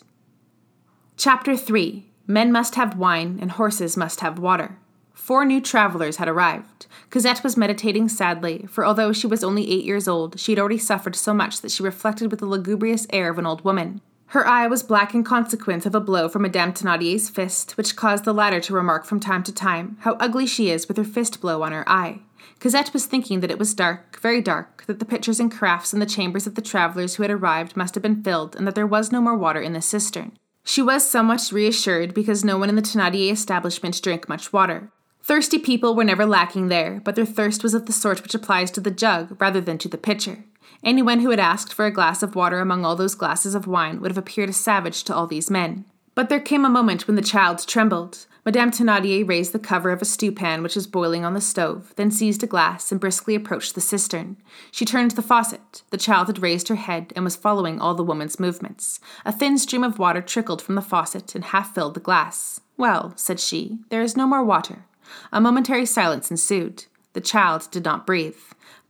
Chapter 1.16 1.56
3 1.56 2.06
Men 2.26 2.52
must 2.52 2.76
have 2.76 2.96
wine, 2.96 3.38
and 3.40 3.50
horses 3.52 3.96
must 3.96 4.20
have 4.20 4.38
water. 4.38 4.78
Four 5.18 5.44
new 5.44 5.60
travelers 5.60 6.16
had 6.16 6.28
arrived. 6.28 6.86
Cosette 7.10 7.44
was 7.44 7.54
meditating 7.54 8.08
sadly, 8.08 8.64
for 8.66 8.86
although 8.86 9.12
she 9.12 9.26
was 9.26 9.44
only 9.44 9.70
eight 9.70 9.84
years 9.84 10.08
old, 10.08 10.40
she 10.40 10.52
had 10.52 10.58
already 10.58 10.78
suffered 10.78 11.14
so 11.14 11.34
much 11.34 11.60
that 11.60 11.70
she 11.70 11.82
reflected 11.82 12.30
with 12.30 12.40
the 12.40 12.46
lugubrious 12.46 13.06
air 13.12 13.28
of 13.28 13.38
an 13.38 13.44
old 13.44 13.62
woman. 13.62 14.00
Her 14.28 14.46
eye 14.46 14.66
was 14.68 14.82
black 14.82 15.14
in 15.14 15.24
consequence 15.24 15.84
of 15.84 15.94
a 15.94 16.00
blow 16.00 16.30
from 16.30 16.42
Madame 16.42 16.72
Thénardier's 16.72 17.28
fist, 17.28 17.76
which 17.76 17.94
caused 17.94 18.24
the 18.24 18.32
latter 18.32 18.58
to 18.60 18.72
remark 18.72 19.04
from 19.04 19.20
time 19.20 19.42
to 19.42 19.52
time 19.52 19.98
how 20.00 20.14
ugly 20.14 20.46
she 20.46 20.70
is 20.70 20.88
with 20.88 20.96
her 20.96 21.04
fist 21.04 21.42
blow 21.42 21.62
on 21.62 21.72
her 21.72 21.86
eye. 21.86 22.20
Cosette 22.58 22.94
was 22.94 23.04
thinking 23.04 23.40
that 23.40 23.50
it 23.50 23.58
was 23.58 23.74
dark, 23.74 24.18
very 24.20 24.40
dark, 24.40 24.84
that 24.86 24.98
the 24.98 25.04
pitchers 25.04 25.40
and 25.40 25.52
carafes 25.52 25.92
in 25.92 26.00
the 26.00 26.06
chambers 26.06 26.46
of 26.46 26.54
the 26.54 26.62
travellers 26.62 27.16
who 27.16 27.22
had 27.22 27.30
arrived 27.30 27.76
must 27.76 27.94
have 27.96 28.02
been 28.02 28.22
filled, 28.22 28.56
and 28.56 28.66
that 28.66 28.74
there 28.74 28.86
was 28.86 29.12
no 29.12 29.20
more 29.20 29.36
water 29.36 29.60
in 29.60 29.74
the 29.74 29.82
cistern. 29.82 30.32
She 30.64 30.80
was 30.80 31.06
somewhat 31.06 31.50
reassured 31.52 32.14
because 32.14 32.44
no 32.44 32.56
one 32.56 32.70
in 32.70 32.76
the 32.76 32.82
Thénardier 32.82 33.32
establishment 33.32 34.00
drank 34.00 34.28
much 34.28 34.52
water. 34.52 34.90
Thirsty 35.28 35.58
people 35.58 35.94
were 35.94 36.04
never 36.04 36.24
lacking 36.24 36.68
there, 36.68 37.02
but 37.04 37.14
their 37.14 37.26
thirst 37.26 37.62
was 37.62 37.74
of 37.74 37.84
the 37.84 37.92
sort 37.92 38.22
which 38.22 38.34
applies 38.34 38.70
to 38.70 38.80
the 38.80 38.90
jug 38.90 39.38
rather 39.38 39.60
than 39.60 39.76
to 39.76 39.86
the 39.86 39.98
pitcher. 39.98 40.44
Anyone 40.82 41.20
who 41.20 41.28
had 41.28 41.38
asked 41.38 41.74
for 41.74 41.84
a 41.84 41.90
glass 41.90 42.22
of 42.22 42.34
water 42.34 42.60
among 42.60 42.82
all 42.86 42.96
those 42.96 43.14
glasses 43.14 43.54
of 43.54 43.66
wine 43.66 44.00
would 44.00 44.10
have 44.10 44.16
appeared 44.16 44.48
a 44.48 44.54
savage 44.54 45.04
to 45.04 45.14
all 45.14 45.26
these 45.26 45.50
men. 45.50 45.84
But 46.14 46.30
there 46.30 46.40
came 46.40 46.64
a 46.64 46.70
moment 46.70 47.06
when 47.06 47.14
the 47.14 47.20
child 47.20 47.62
trembled. 47.66 48.24
Madame 48.46 48.70
Thénardier 48.70 49.28
raised 49.28 49.52
the 49.52 49.58
cover 49.58 49.90
of 49.90 50.00
a 50.00 50.06
stewpan 50.06 50.62
which 50.62 50.74
was 50.74 50.86
boiling 50.86 51.26
on 51.26 51.34
the 51.34 51.42
stove, 51.42 51.92
then 51.96 52.10
seized 52.10 52.42
a 52.42 52.46
glass 52.46 52.90
and 52.90 52.98
briskly 52.98 53.34
approached 53.34 53.74
the 53.74 53.82
cistern. 53.82 54.38
She 54.72 54.86
turned 54.86 55.10
the 55.10 55.20
faucet. 55.20 55.82
The 55.90 55.98
child 55.98 56.28
had 56.28 56.40
raised 56.40 56.68
her 56.68 56.76
head 56.76 57.12
and 57.14 57.22
was 57.22 57.36
following 57.36 57.78
all 57.78 57.94
the 57.94 58.02
woman's 58.02 58.40
movements. 58.40 58.98
A 59.26 59.32
thin 59.32 59.58
stream 59.58 59.84
of 59.84 59.98
water 59.98 60.22
trickled 60.22 60.62
from 60.62 60.74
the 60.74 60.80
faucet 60.80 61.34
and 61.34 61.44
half 61.44 61.74
filled 61.74 61.92
the 61.92 62.00
glass. 62.00 62.62
Well, 62.78 63.12
said 63.16 63.40
she, 63.40 63.80
there 63.90 64.00
is 64.00 64.16
no 64.16 64.26
more 64.26 64.42
water. 64.42 64.86
A 65.32 65.40
momentary 65.40 65.86
silence 65.86 66.30
ensued. 66.30 66.84
The 67.12 67.20
child 67.20 67.68
did 67.70 67.84
not 67.84 68.06
breathe. 68.06 68.36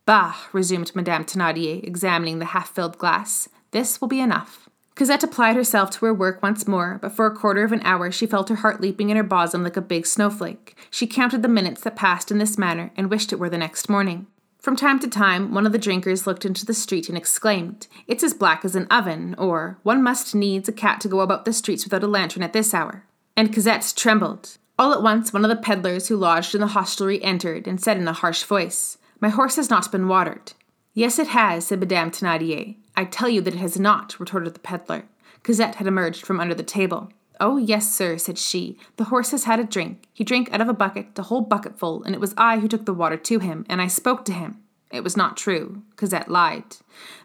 Bah, 0.07 0.35
resumed 0.53 0.95
Madame 0.95 1.25
Thénardier, 1.25 1.83
examining 1.87 2.39
the 2.39 2.47
half 2.47 2.71
filled 2.71 2.99
glass. 2.99 3.49
This 3.73 4.01
will 4.01 4.09
be 4.09 4.21
enough. 4.21 4.69
Cosette 4.99 5.23
applied 5.23 5.55
herself 5.55 5.91
to 5.91 6.07
her 6.07 6.13
work 6.15 6.43
once 6.43 6.67
more, 6.67 6.99
but 7.01 7.13
for 7.13 7.27
a 7.27 7.35
quarter 7.35 7.63
of 7.63 7.71
an 7.71 7.83
hour 7.85 8.11
she 8.11 8.27
felt 8.27 8.49
her 8.49 8.57
heart 8.57 8.81
leaping 8.81 9.11
in 9.11 9.17
her 9.17 9.23
bosom 9.23 9.63
like 9.63 9.77
a 9.77 9.81
big 9.81 10.07
snowflake. 10.07 10.77
She 10.91 11.07
counted 11.07 11.43
the 11.43 11.49
minutes 11.49 11.83
that 11.83 11.95
passed 11.95 12.33
in 12.33 12.39
this 12.39 12.59
manner 12.59 12.91
and 12.97 13.09
wished 13.09 13.33
it 13.33 13.39
were 13.39 13.49
the 13.49 13.59
next 13.59 13.89
morning. 13.89 14.27
From 14.59 14.75
time 14.75 14.99
to 14.99 15.09
time, 15.09 15.55
one 15.55 15.67
of 15.67 15.73
the 15.73 15.79
drinkers 15.79 16.27
looked 16.27 16.45
into 16.45 16.67
the 16.67 16.75
street 16.75 17.09
and 17.09 17.17
exclaimed, 17.17 17.87
It's 18.09 18.25
as 18.25 18.35
black 18.35 18.65
as 18.65 18.75
an 18.75 18.89
oven, 18.91 19.37
or 19.39 19.79
One 19.85 20.03
must 20.03 20.35
needs 20.35 20.69
a 20.69 20.73
cat 20.73 21.01
to 21.03 21.09
go 21.09 21.21
about 21.21 21.45
the 21.45 21.53
streets 21.53 21.85
without 21.85 22.03
a 22.03 22.09
lantern 22.09 22.43
at 22.43 22.53
this 22.53 22.75
hour. 22.75 23.05
And 23.37 23.55
Cosette 23.55 23.93
trembled. 23.97 24.59
All 24.79 24.93
at 24.93 25.03
once, 25.03 25.33
one 25.33 25.45
of 25.45 25.49
the 25.49 25.57
peddlers 25.57 26.07
who 26.07 26.17
lodged 26.17 26.55
in 26.55 26.61
the 26.61 26.69
hostelry 26.69 27.23
entered 27.25 27.67
and 27.67 27.81
said 27.81 27.97
in 27.97 28.07
a 28.07 28.13
harsh 28.13 28.45
voice, 28.45 28.97
My 29.21 29.29
horse 29.29 29.57
has 29.57 29.69
not 29.69 29.91
been 29.91 30.07
watered. 30.07 30.53
Yes, 30.95 31.19
it 31.19 31.29
has, 31.29 31.67
said 31.67 31.81
Madame 31.81 32.13
Thénardier. 32.13 32.77
I 32.97 33.05
tell 33.05 33.29
you 33.29 33.41
that 33.41 33.55
it 33.55 33.59
has 33.59 33.79
not, 33.79 34.19
retorted 34.21 34.55
the 34.55 34.61
peddler. 34.61 35.05
Cosette 35.43 35.77
had 35.77 35.89
emerged 35.89 36.25
from 36.25 36.39
under 36.39 36.55
the 36.55 36.63
table. 36.63 37.11
Oh, 37.41 37.57
yes, 37.57 37.93
sir, 37.93 38.19
said 38.19 38.39
she. 38.39 38.79
The 38.97 39.05
horse 39.05 39.33
has 39.33 39.45
had 39.45 39.59
a 39.59 39.65
drink. 39.65 40.09
He 40.13 40.25
drank 40.25 40.53
out 40.53 40.61
of 40.61 40.69
a 40.69 40.75
bucket, 40.75 41.19
a 41.19 41.23
whole 41.23 41.41
bucketful, 41.41 42.05
and 42.05 42.15
it 42.15 42.21
was 42.21 42.35
I 42.37 42.59
who 42.59 42.69
took 42.69 42.85
the 42.85 42.95
water 42.95 43.17
to 43.17 43.39
him, 43.41 43.67
and 43.69 43.83
I 43.83 43.89
spoke 43.89 44.25
to 44.27 44.33
him. 44.33 44.59
It 44.91 45.05
was 45.05 45.17
not 45.17 45.37
true. 45.37 45.83
Cosette 45.97 46.31
lied. 46.31 46.77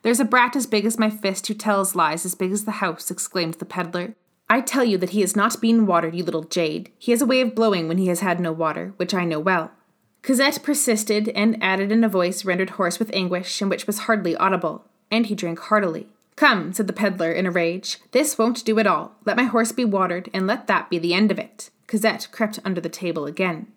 There's 0.02 0.20
a 0.20 0.26
brat 0.26 0.56
as 0.56 0.68
big 0.68 0.86
as 0.86 1.00
my 1.00 1.10
fist 1.10 1.48
who 1.48 1.54
tells 1.54 1.96
lies 1.96 2.26
as 2.26 2.36
big 2.36 2.52
as 2.52 2.66
the 2.66 2.72
house, 2.72 3.10
exclaimed 3.10 3.56
the 3.56 3.66
peddler. 3.66 4.16
I 4.50 4.62
tell 4.62 4.84
you 4.84 4.98
that 5.00 5.12
he 5.12 5.22
has 5.22 5.36
not 5.36 5.60
been 5.62 5.86
watered, 5.86 6.16
you 6.16 6.24
little 6.24 6.44
jade. 6.44 6.92
He 7.00 7.12
has 7.12 7.22
a 7.22 7.26
way 7.26 7.42
of 7.42 7.56
blowing 7.56 7.88
when 7.88 7.98
he 7.98 8.08
has 8.08 8.20
had 8.20 8.40
no 8.40 8.52
water, 8.52 8.94
which 8.98 9.14
I 9.14 9.26
know 9.26 9.40
well. 9.40 9.72
Cosette 10.22 10.64
persisted 10.64 11.30
and 11.30 11.62
added 11.62 11.92
in 11.92 12.04
a 12.04 12.10
voice 12.10 12.46
rendered 12.46 12.72
hoarse 12.72 13.00
with 13.00 13.14
anguish 13.14 13.62
and 13.62 13.70
which 13.70 13.88
was 13.88 14.00
hardly 14.00 14.36
audible. 14.36 14.86
And 15.12 15.26
he 15.26 15.36
drank 15.36 15.60
heartily. 15.60 16.08
Come, 16.36 16.74
said 16.74 16.88
the 16.88 16.94
peddler 16.94 17.32
in 17.32 17.46
a 17.46 17.52
rage. 17.52 18.00
This 18.12 18.38
won't 18.38 18.66
do 18.66 18.80
at 18.80 18.88
all. 18.88 19.16
Let 19.26 19.38
my 19.38 19.44
horse 19.44 19.72
be 19.72 19.86
watered, 19.86 20.30
and 20.34 20.48
let 20.48 20.68
that 20.68 20.90
be 20.90 20.98
the 20.98 21.14
end 21.14 21.30
of 21.32 21.38
it. 21.38 21.70
Cosette 21.88 22.28
crept 22.32 22.60
under 22.66 22.82
the 22.82 22.90
table 22.90 23.26
again. 23.26 23.68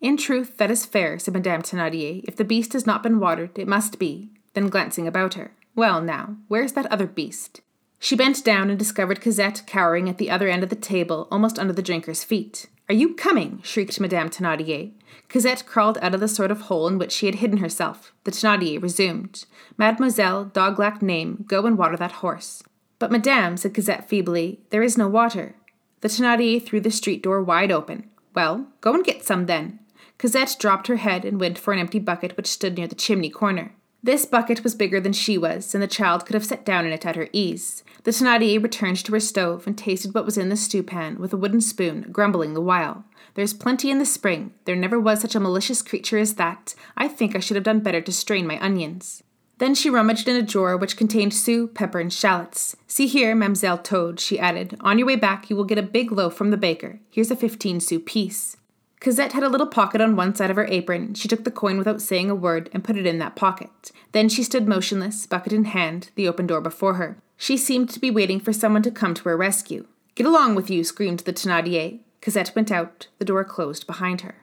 In 0.00 0.16
truth, 0.16 0.58
that 0.58 0.70
is 0.70 0.86
fair, 0.86 1.18
said 1.18 1.34
Madame 1.34 1.62
Thénardier. 1.62 2.22
If 2.28 2.36
the 2.36 2.44
beast 2.44 2.72
has 2.72 2.86
not 2.86 3.02
been 3.02 3.18
watered, 3.18 3.58
it 3.58 3.66
must 3.66 3.98
be. 3.98 4.30
Then 4.54 4.68
glancing 4.68 5.08
about 5.08 5.34
her. 5.34 5.52
Well, 5.74 6.00
now, 6.00 6.36
where's 6.46 6.72
that 6.72 6.86
other 6.86 7.06
beast? 7.06 7.60
She 8.04 8.16
bent 8.16 8.44
down 8.44 8.68
and 8.68 8.78
discovered 8.78 9.22
Cosette 9.22 9.62
cowering 9.66 10.10
at 10.10 10.18
the 10.18 10.30
other 10.30 10.46
end 10.46 10.62
of 10.62 10.68
the 10.68 10.76
table, 10.76 11.26
almost 11.30 11.58
under 11.58 11.72
the 11.72 11.80
drinker's 11.80 12.22
feet. 12.22 12.66
Are 12.90 12.94
you 12.94 13.14
coming? 13.14 13.62
shrieked 13.62 13.98
Madame 13.98 14.28
Thénardier. 14.28 14.92
Cosette 15.30 15.64
crawled 15.64 15.96
out 16.02 16.12
of 16.12 16.20
the 16.20 16.28
sort 16.28 16.50
of 16.50 16.60
hole 16.60 16.86
in 16.86 16.98
which 16.98 17.12
she 17.12 17.24
had 17.24 17.36
hidden 17.36 17.56
herself. 17.56 18.12
The 18.24 18.30
Thénardier 18.30 18.82
resumed. 18.82 19.46
Mademoiselle, 19.78 20.44
dog-like 20.44 21.00
name, 21.00 21.46
go 21.48 21.64
and 21.64 21.78
water 21.78 21.96
that 21.96 22.20
horse. 22.20 22.62
But 22.98 23.10
madame, 23.10 23.56
said 23.56 23.72
Cosette 23.72 24.06
feebly, 24.06 24.60
there 24.68 24.82
is 24.82 24.98
no 24.98 25.08
water. 25.08 25.54
The 26.02 26.08
Thénardier 26.08 26.62
threw 26.62 26.80
the 26.80 26.90
street 26.90 27.22
door 27.22 27.42
wide 27.42 27.72
open. 27.72 28.10
Well, 28.34 28.66
go 28.82 28.92
and 28.92 29.02
get 29.02 29.24
some 29.24 29.46
then. 29.46 29.78
Cosette 30.18 30.56
dropped 30.58 30.88
her 30.88 30.96
head 30.96 31.24
and 31.24 31.40
went 31.40 31.56
for 31.56 31.72
an 31.72 31.78
empty 31.78 32.00
bucket 32.00 32.36
which 32.36 32.48
stood 32.48 32.76
near 32.76 32.86
the 32.86 32.94
chimney 32.94 33.30
corner. 33.30 33.72
This 34.04 34.26
bucket 34.26 34.62
was 34.62 34.74
bigger 34.74 35.00
than 35.00 35.14
she 35.14 35.38
was, 35.38 35.74
and 35.74 35.82
the 35.82 35.88
child 35.88 36.26
could 36.26 36.34
have 36.34 36.44
sat 36.44 36.66
down 36.66 36.84
in 36.84 36.92
it 36.92 37.06
at 37.06 37.16
her 37.16 37.28
ease. 37.32 37.82
The 38.02 38.10
Thénardier 38.10 38.62
returned 38.62 38.98
to 38.98 39.12
her 39.12 39.18
stove 39.18 39.66
and 39.66 39.78
tasted 39.78 40.12
what 40.12 40.26
was 40.26 40.36
in 40.36 40.50
the 40.50 40.56
stewpan 40.56 41.18
with 41.18 41.32
a 41.32 41.38
wooden 41.38 41.62
spoon, 41.62 42.08
grumbling 42.12 42.52
the 42.52 42.60
while. 42.60 43.06
There's 43.32 43.54
plenty 43.54 43.90
in 43.90 43.98
the 43.98 44.04
spring. 44.04 44.52
There 44.66 44.76
never 44.76 45.00
was 45.00 45.22
such 45.22 45.34
a 45.34 45.40
malicious 45.40 45.80
creature 45.80 46.18
as 46.18 46.34
that. 46.34 46.74
I 46.98 47.08
think 47.08 47.34
I 47.34 47.38
should 47.38 47.54
have 47.54 47.64
done 47.64 47.80
better 47.80 48.02
to 48.02 48.12
strain 48.12 48.46
my 48.46 48.62
onions. 48.62 49.22
Then 49.56 49.74
she 49.74 49.88
rummaged 49.88 50.28
in 50.28 50.36
a 50.36 50.42
drawer 50.42 50.76
which 50.76 50.98
contained 50.98 51.32
sous, 51.32 51.70
pepper, 51.72 51.98
and 51.98 52.12
shallots. 52.12 52.76
See 52.86 53.06
here, 53.06 53.34
Mademoiselle 53.34 53.78
Toad, 53.78 54.20
she 54.20 54.38
added. 54.38 54.76
On 54.80 54.98
your 54.98 55.06
way 55.06 55.16
back, 55.16 55.48
you 55.48 55.56
will 55.56 55.64
get 55.64 55.78
a 55.78 55.82
big 55.82 56.12
loaf 56.12 56.34
from 56.34 56.50
the 56.50 56.58
baker. 56.58 57.00
Here's 57.10 57.30
a 57.30 57.36
fifteen 57.36 57.80
sou 57.80 58.00
piece. 58.00 58.58
Cosette 59.04 59.34
had 59.34 59.42
a 59.42 59.50
little 59.50 59.66
pocket 59.66 60.00
on 60.00 60.16
one 60.16 60.34
side 60.34 60.48
of 60.48 60.56
her 60.56 60.64
apron. 60.64 61.12
She 61.12 61.28
took 61.28 61.44
the 61.44 61.50
coin 61.50 61.76
without 61.76 62.00
saying 62.00 62.30
a 62.30 62.34
word 62.34 62.70
and 62.72 62.82
put 62.82 62.96
it 62.96 63.04
in 63.04 63.18
that 63.18 63.36
pocket. 63.36 63.92
Then 64.12 64.30
she 64.30 64.42
stood 64.42 64.66
motionless, 64.66 65.26
bucket 65.26 65.52
in 65.52 65.66
hand, 65.66 66.10
the 66.14 66.26
open 66.26 66.46
door 66.46 66.62
before 66.62 66.94
her. 66.94 67.18
She 67.36 67.58
seemed 67.58 67.90
to 67.90 68.00
be 68.00 68.10
waiting 68.10 68.40
for 68.40 68.54
someone 68.54 68.80
to 68.80 68.90
come 68.90 69.12
to 69.12 69.24
her 69.24 69.36
rescue. 69.36 69.86
Get 70.14 70.26
along 70.26 70.54
with 70.54 70.70
you, 70.70 70.82
screamed 70.84 71.18
the 71.18 71.34
Thénardier. 71.34 72.00
Cosette 72.22 72.54
went 72.56 72.72
out. 72.72 73.08
The 73.18 73.26
door 73.26 73.44
closed 73.44 73.86
behind 73.86 74.22
her. 74.22 74.36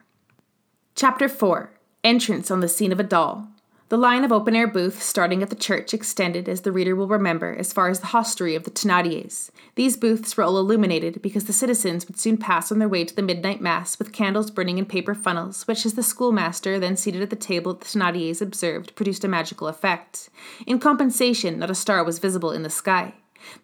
Chapter 0.94 1.28
4 1.28 1.72
Entrance 2.04 2.48
on 2.48 2.60
the 2.60 2.68
Scene 2.68 2.92
of 2.92 3.00
a 3.00 3.02
Doll. 3.02 3.48
The 3.92 3.98
line 3.98 4.24
of 4.24 4.32
open 4.32 4.56
air 4.56 4.68
booths 4.68 5.04
starting 5.04 5.42
at 5.42 5.50
the 5.50 5.54
church 5.54 5.92
extended, 5.92 6.48
as 6.48 6.62
the 6.62 6.72
reader 6.72 6.96
will 6.96 7.08
remember, 7.08 7.54
as 7.54 7.74
far 7.74 7.90
as 7.90 8.00
the 8.00 8.06
hostelry 8.06 8.54
of 8.54 8.64
the 8.64 8.70
Thénardiers. 8.70 9.50
These 9.74 9.98
booths 9.98 10.34
were 10.34 10.44
all 10.44 10.56
illuminated 10.56 11.20
because 11.20 11.44
the 11.44 11.52
citizens 11.52 12.06
would 12.08 12.18
soon 12.18 12.38
pass 12.38 12.72
on 12.72 12.78
their 12.78 12.88
way 12.88 13.04
to 13.04 13.14
the 13.14 13.20
midnight 13.20 13.60
mass 13.60 13.98
with 13.98 14.14
candles 14.14 14.50
burning 14.50 14.78
in 14.78 14.86
paper 14.86 15.14
funnels, 15.14 15.68
which, 15.68 15.84
as 15.84 15.92
the 15.92 16.02
schoolmaster, 16.02 16.78
then 16.78 16.96
seated 16.96 17.20
at 17.20 17.28
the 17.28 17.36
table 17.36 17.72
at 17.72 17.80
the 17.80 17.84
Thénardiers, 17.84 18.40
observed, 18.40 18.94
produced 18.94 19.24
a 19.24 19.28
magical 19.28 19.68
effect. 19.68 20.30
In 20.66 20.78
compensation, 20.78 21.58
not 21.58 21.70
a 21.70 21.74
star 21.74 22.02
was 22.02 22.18
visible 22.18 22.50
in 22.50 22.62
the 22.62 22.70
sky. 22.70 23.12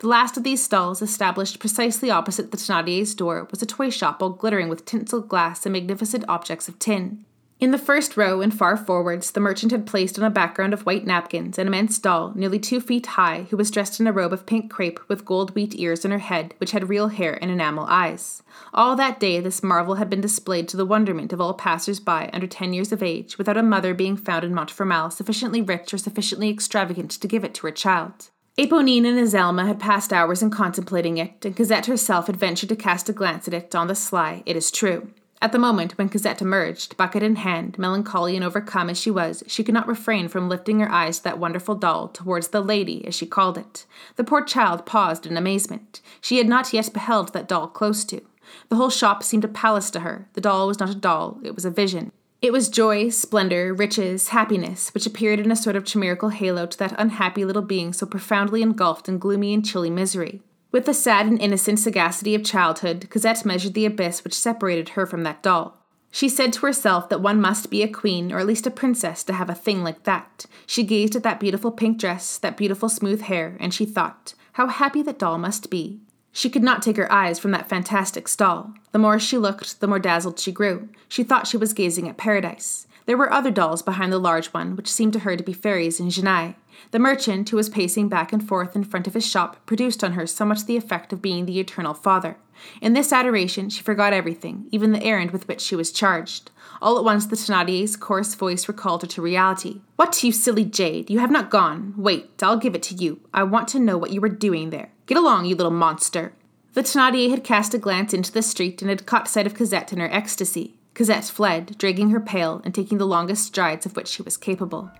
The 0.01 0.09
last 0.09 0.37
of 0.37 0.43
these 0.43 0.63
stalls, 0.63 1.01
established 1.01 1.59
precisely 1.59 2.11
opposite 2.11 2.51
the 2.51 2.59
Thénardiers' 2.59 3.17
door, 3.17 3.49
was 3.51 3.63
a 3.63 3.67
toy 3.67 3.89
shop 3.89 4.23
all 4.23 4.29
glittering 4.29 4.69
with 4.69 4.85
tinsel 4.85 5.23
glass 5.23 5.65
and 5.65 5.73
magnificent 5.73 6.27
objects 6.29 6.69
of 6.69 6.79
tin. 6.79 7.25
In 7.61 7.73
the 7.73 7.79
first 7.79 8.17
row 8.17 8.41
and 8.41 8.57
far 8.57 8.77
forwards, 8.77 9.33
the 9.33 9.41
merchant 9.41 9.73
had 9.73 9.85
placed 9.85 10.17
on 10.17 10.25
a 10.25 10.31
background 10.31 10.73
of 10.73 10.87
white 10.87 11.05
napkins 11.05 11.59
an 11.59 11.67
immense 11.67 11.99
doll, 11.99 12.33
nearly 12.37 12.61
two 12.61 12.81
feet 12.81 13.07
high, 13.07 13.49
who 13.51 13.57
was 13.57 13.73
dressed 13.73 13.99
in 13.99 14.07
a 14.07 14.13
robe 14.13 14.33
of 14.33 14.47
pink 14.47 14.71
crepe 14.71 15.01
with 15.09 15.25
gold 15.25 15.57
wheat 15.57 15.75
ears 15.77 16.05
on 16.05 16.13
her 16.13 16.19
head, 16.19 16.55
which 16.59 16.71
had 16.71 16.89
real 16.89 17.09
hair 17.09 17.37
and 17.43 17.51
enamel 17.51 17.85
eyes. 17.89 18.45
All 18.73 18.95
that 18.95 19.19
day, 19.19 19.41
this 19.41 19.61
marvel 19.61 19.97
had 19.97 20.09
been 20.09 20.21
displayed 20.21 20.69
to 20.69 20.77
the 20.77 20.87
wonderment 20.87 21.33
of 21.33 21.41
all 21.41 21.53
passers 21.53 21.99
by 21.99 22.31
under 22.33 22.47
ten 22.47 22.73
years 22.73 22.93
of 22.93 23.03
age, 23.03 23.39
without 23.39 23.57
a 23.57 23.63
mother 23.65 23.93
being 23.93 24.17
found 24.17 24.45
in 24.45 24.55
Montfermeil 24.55 25.13
sufficiently 25.13 25.61
rich 25.61 25.93
or 25.93 25.99
sufficiently 25.99 26.51
extravagant 26.51 27.11
to 27.11 27.27
give 27.27 27.43
it 27.43 27.55
to 27.55 27.67
her 27.67 27.73
child. 27.73 28.31
Eponine 28.57 29.05
and 29.05 29.19
Azelma 29.19 29.67
had 29.67 29.81
passed 29.81 30.13
hours 30.13 30.43
in 30.43 30.51
contemplating 30.51 31.19
it, 31.19 31.45
and 31.45 31.57
Cosette 31.57 31.87
herself 31.87 32.29
had 32.29 32.37
ventured 32.37 32.69
to 32.69 32.77
cast 32.77 33.09
a 33.09 33.13
glance 33.13 33.49
at 33.49 33.55
it 33.55 33.75
on 33.75 33.89
the 33.89 33.97
sly, 33.97 34.45
it 34.47 34.55
is 34.55 34.71
true. 34.71 35.11
At 35.41 35.53
the 35.53 35.59
moment 35.59 35.97
when 35.97 36.09
Cosette 36.09 36.43
emerged, 36.43 36.97
bucket 36.97 37.23
in 37.23 37.37
hand, 37.37 37.79
melancholy 37.79 38.35
and 38.35 38.45
overcome 38.45 38.91
as 38.91 38.99
she 38.99 39.11
was, 39.11 39.45
she 39.47 39.63
could 39.63 39.75
not 39.75 39.87
refrain 39.87 40.27
from 40.29 40.49
lifting 40.49 40.81
her 40.81 40.91
eyes 40.91 41.19
to 41.19 41.25
that 41.25 41.39
wonderful 41.39 41.77
doll 41.77 42.09
towards 42.09 42.49
the 42.49 42.61
lady, 42.61 43.07
as 43.07 43.15
she 43.15 43.27
called 43.27 43.57
it. 43.57 43.87
The 44.17 44.25
poor 44.25 44.43
child 44.43 44.85
paused 44.85 45.27
in 45.27 45.37
amazement. 45.37 46.01
She 46.21 46.39
had 46.39 46.49
not 46.49 46.73
yet 46.73 46.93
beheld 46.93 47.33
that 47.33 47.47
doll 47.47 47.69
close 47.69 48.05
to. 48.07 48.21
The 48.69 48.77
whole 48.77 48.91
shop 48.91 49.23
seemed 49.23 49.45
a 49.45 49.49
palace 49.49 49.91
to 49.93 50.01
her. 50.01 50.29
The 50.33 50.41
doll 50.41 50.67
was 50.67 50.81
not 50.81 50.91
a 50.91 50.95
doll, 50.95 51.39
it 51.45 51.55
was 51.55 51.65
a 51.65 51.71
vision. 51.71 52.11
It 52.41 52.53
was 52.53 52.69
joy, 52.69 53.09
splendor, 53.11 53.75
riches, 53.75 54.29
happiness, 54.29 54.95
which 54.95 55.07
appeared 55.07 55.41
in 55.41 55.51
a 55.51 55.57
sort 55.57 55.77
of 55.77 55.85
chimerical 55.85 56.29
halo 56.31 56.67
to 56.67 56.79
that 56.79 56.95
unhappy 56.99 57.45
little 57.45 57.63
being 57.63 57.93
so 57.93 58.07
profoundly 58.07 58.63
engulfed 58.63 59.09
in 59.09 59.19
gloomy 59.19 59.55
and 59.55 59.65
chilly 59.65 59.91
misery. 59.91 60.43
With 60.71 60.85
the 60.85 60.95
sad 60.95 61.27
and 61.27 61.41
innocent 61.41 61.79
sagacity 61.79 62.35
of 62.35 62.45
childhood, 62.45 63.09
Cosette 63.11 63.45
measured 63.45 63.75
the 63.75 63.87
abyss 63.87 64.23
which 64.23 64.35
separated 64.35 64.91
her 64.91 65.07
from 65.07 65.23
that 65.23 65.43
doll. 65.43 65.79
She 66.11 66.29
said 66.29 66.53
to 66.55 66.61
herself 66.61 67.09
that 67.09 67.21
one 67.21 67.41
must 67.41 67.71
be 67.71 67.83
a 67.83 67.89
queen 67.89 68.33
or 68.33 68.39
at 68.39 68.47
least 68.47 68.67
a 68.67 68.71
princess 68.71 69.23
to 69.25 69.33
have 69.35 69.51
a 69.51 69.55
thing 69.55 69.83
like 69.83 70.05
that. 70.05 70.47
She 70.67 70.83
gazed 70.83 71.17
at 71.17 71.23
that 71.23 71.41
beautiful 71.41 71.71
pink 71.71 71.99
dress, 71.99 72.39
that 72.39 72.57
beautiful 72.57 72.89
smooth 72.89 73.23
hair, 73.23 73.57
and 73.61 73.73
she 73.73 73.85
thought, 73.85 74.35
how 74.55 74.67
happy 74.67 75.03
that 75.03 75.19
doll 75.19 75.39
must 75.39 75.71
be. 75.71 76.01
She 76.33 76.51
could 76.51 76.63
not 76.63 76.83
take 76.83 76.97
her 76.97 77.11
eyes 77.13 77.39
from 77.39 77.53
that 77.53 77.69
fantastic 77.69 78.27
stall. 78.27 78.75
The 78.93 78.99
more 78.99 79.19
she 79.19 79.39
looked, 79.39 79.81
the 79.81 79.87
more 79.87 79.99
dazzled 79.99 80.39
she 80.39 80.53
grew. 80.53 80.89
She 81.09 81.23
thought 81.23 81.47
she 81.47 81.57
was 81.57 81.73
gazing 81.73 82.09
at 82.09 82.17
paradise. 82.17 82.88
There 83.09 83.17
were 83.17 83.33
other 83.33 83.51
dolls 83.51 83.81
behind 83.81 84.13
the 84.13 84.19
large 84.19 84.49
one, 84.49 84.77
which 84.77 84.93
seemed 84.93 85.15
to 85.15 85.21
her 85.21 85.35
to 85.35 85.43
be 85.43 85.55
fairies 85.55 85.99
and 85.99 86.11
genii. 86.11 86.57
The 86.91 86.99
merchant, 86.99 87.49
who 87.49 87.57
was 87.57 87.71
pacing 87.71 88.11
back 88.11 88.35
and 88.35 88.47
forth 88.47 88.77
in 88.77 88.85
front 88.85 89.07
of 89.07 89.15
his 89.15 89.27
shop, 89.27 89.65
produced 89.65 90.05
on 90.05 90.13
her 90.13 90.27
so 90.27 90.45
much 90.45 90.67
the 90.67 90.77
effect 90.77 91.15
of 91.15 91.23
being 91.23 91.47
the 91.47 91.59
eternal 91.59 91.95
father. 91.95 92.37
In 92.83 92.93
this 92.93 93.11
adoration, 93.11 93.71
she 93.71 93.83
forgot 93.83 94.13
everything, 94.13 94.67
even 94.73 94.93
the 94.93 95.03
errand 95.03 95.31
with 95.31 95.49
which 95.49 95.63
she 95.63 95.75
was 95.75 95.91
charged. 95.91 96.51
All 96.83 96.99
at 96.99 97.05
once, 97.05 97.25
the 97.25 97.37
Thénardier's 97.37 97.97
coarse 97.97 98.35
voice 98.35 98.69
recalled 98.69 99.01
her 99.01 99.09
to 99.09 99.23
reality. 99.23 99.81
What, 99.97 100.23
you 100.23 100.31
silly 100.31 100.67
jade! 100.67 101.09
You 101.09 101.21
have 101.21 101.31
not 101.31 101.49
gone. 101.49 101.95
Wait, 101.97 102.43
I'll 102.43 102.59
give 102.59 102.75
it 102.75 102.83
to 102.85 102.95
you. 102.95 103.21
I 103.33 103.43
want 103.43 103.69
to 103.69 103.81
know 103.81 103.97
what 103.97 104.11
you 104.11 104.21
were 104.21 104.29
doing 104.29 104.69
there. 104.69 104.91
Get 105.07 105.17
along, 105.17 105.47
you 105.47 105.57
little 105.57 105.73
monster! 105.73 106.35
The 106.75 106.83
Thénardier 106.83 107.31
had 107.31 107.43
cast 107.43 107.73
a 107.73 107.79
glance 107.79 108.13
into 108.13 108.33
the 108.33 108.43
street 108.43 108.83
and 108.83 108.91
had 108.91 109.07
caught 109.07 109.29
sight 109.29 109.47
of 109.47 109.55
Cosette 109.55 109.95
in 109.95 109.99
her 109.99 110.13
ecstasy. 110.13 110.78
Cosette 110.99 111.27
fled, 111.27 111.79
dragging 111.79 112.11
her 112.11 112.19
pail 112.19 112.61
and 112.65 112.75
taking 112.75 112.99
the 112.99 113.07
longest 113.07 113.45
strides 113.45 113.87
of 113.87 113.95
which 113.95 114.09
she 114.09 114.21
was 114.21 114.37
capable. 114.37 114.91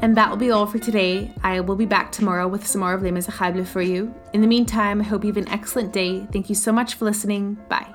And 0.00 0.16
that 0.16 0.30
will 0.30 0.38
be 0.38 0.50
all 0.50 0.66
for 0.66 0.78
today. 0.78 1.30
I 1.42 1.60
will 1.60 1.76
be 1.76 1.84
back 1.84 2.12
tomorrow 2.12 2.48
with 2.48 2.66
some 2.66 2.80
more 2.80 2.94
of 2.94 3.02
Les 3.02 3.10
Miserables 3.10 3.68
for 3.68 3.82
you. 3.82 4.14
In 4.32 4.40
the 4.40 4.46
meantime, 4.46 5.02
I 5.02 5.04
hope 5.04 5.22
you 5.22 5.28
have 5.28 5.36
an 5.36 5.50
excellent 5.50 5.92
day. 5.92 6.26
Thank 6.32 6.48
you 6.48 6.54
so 6.54 6.72
much 6.72 6.94
for 6.94 7.04
listening. 7.04 7.58
Bye. 7.68 7.94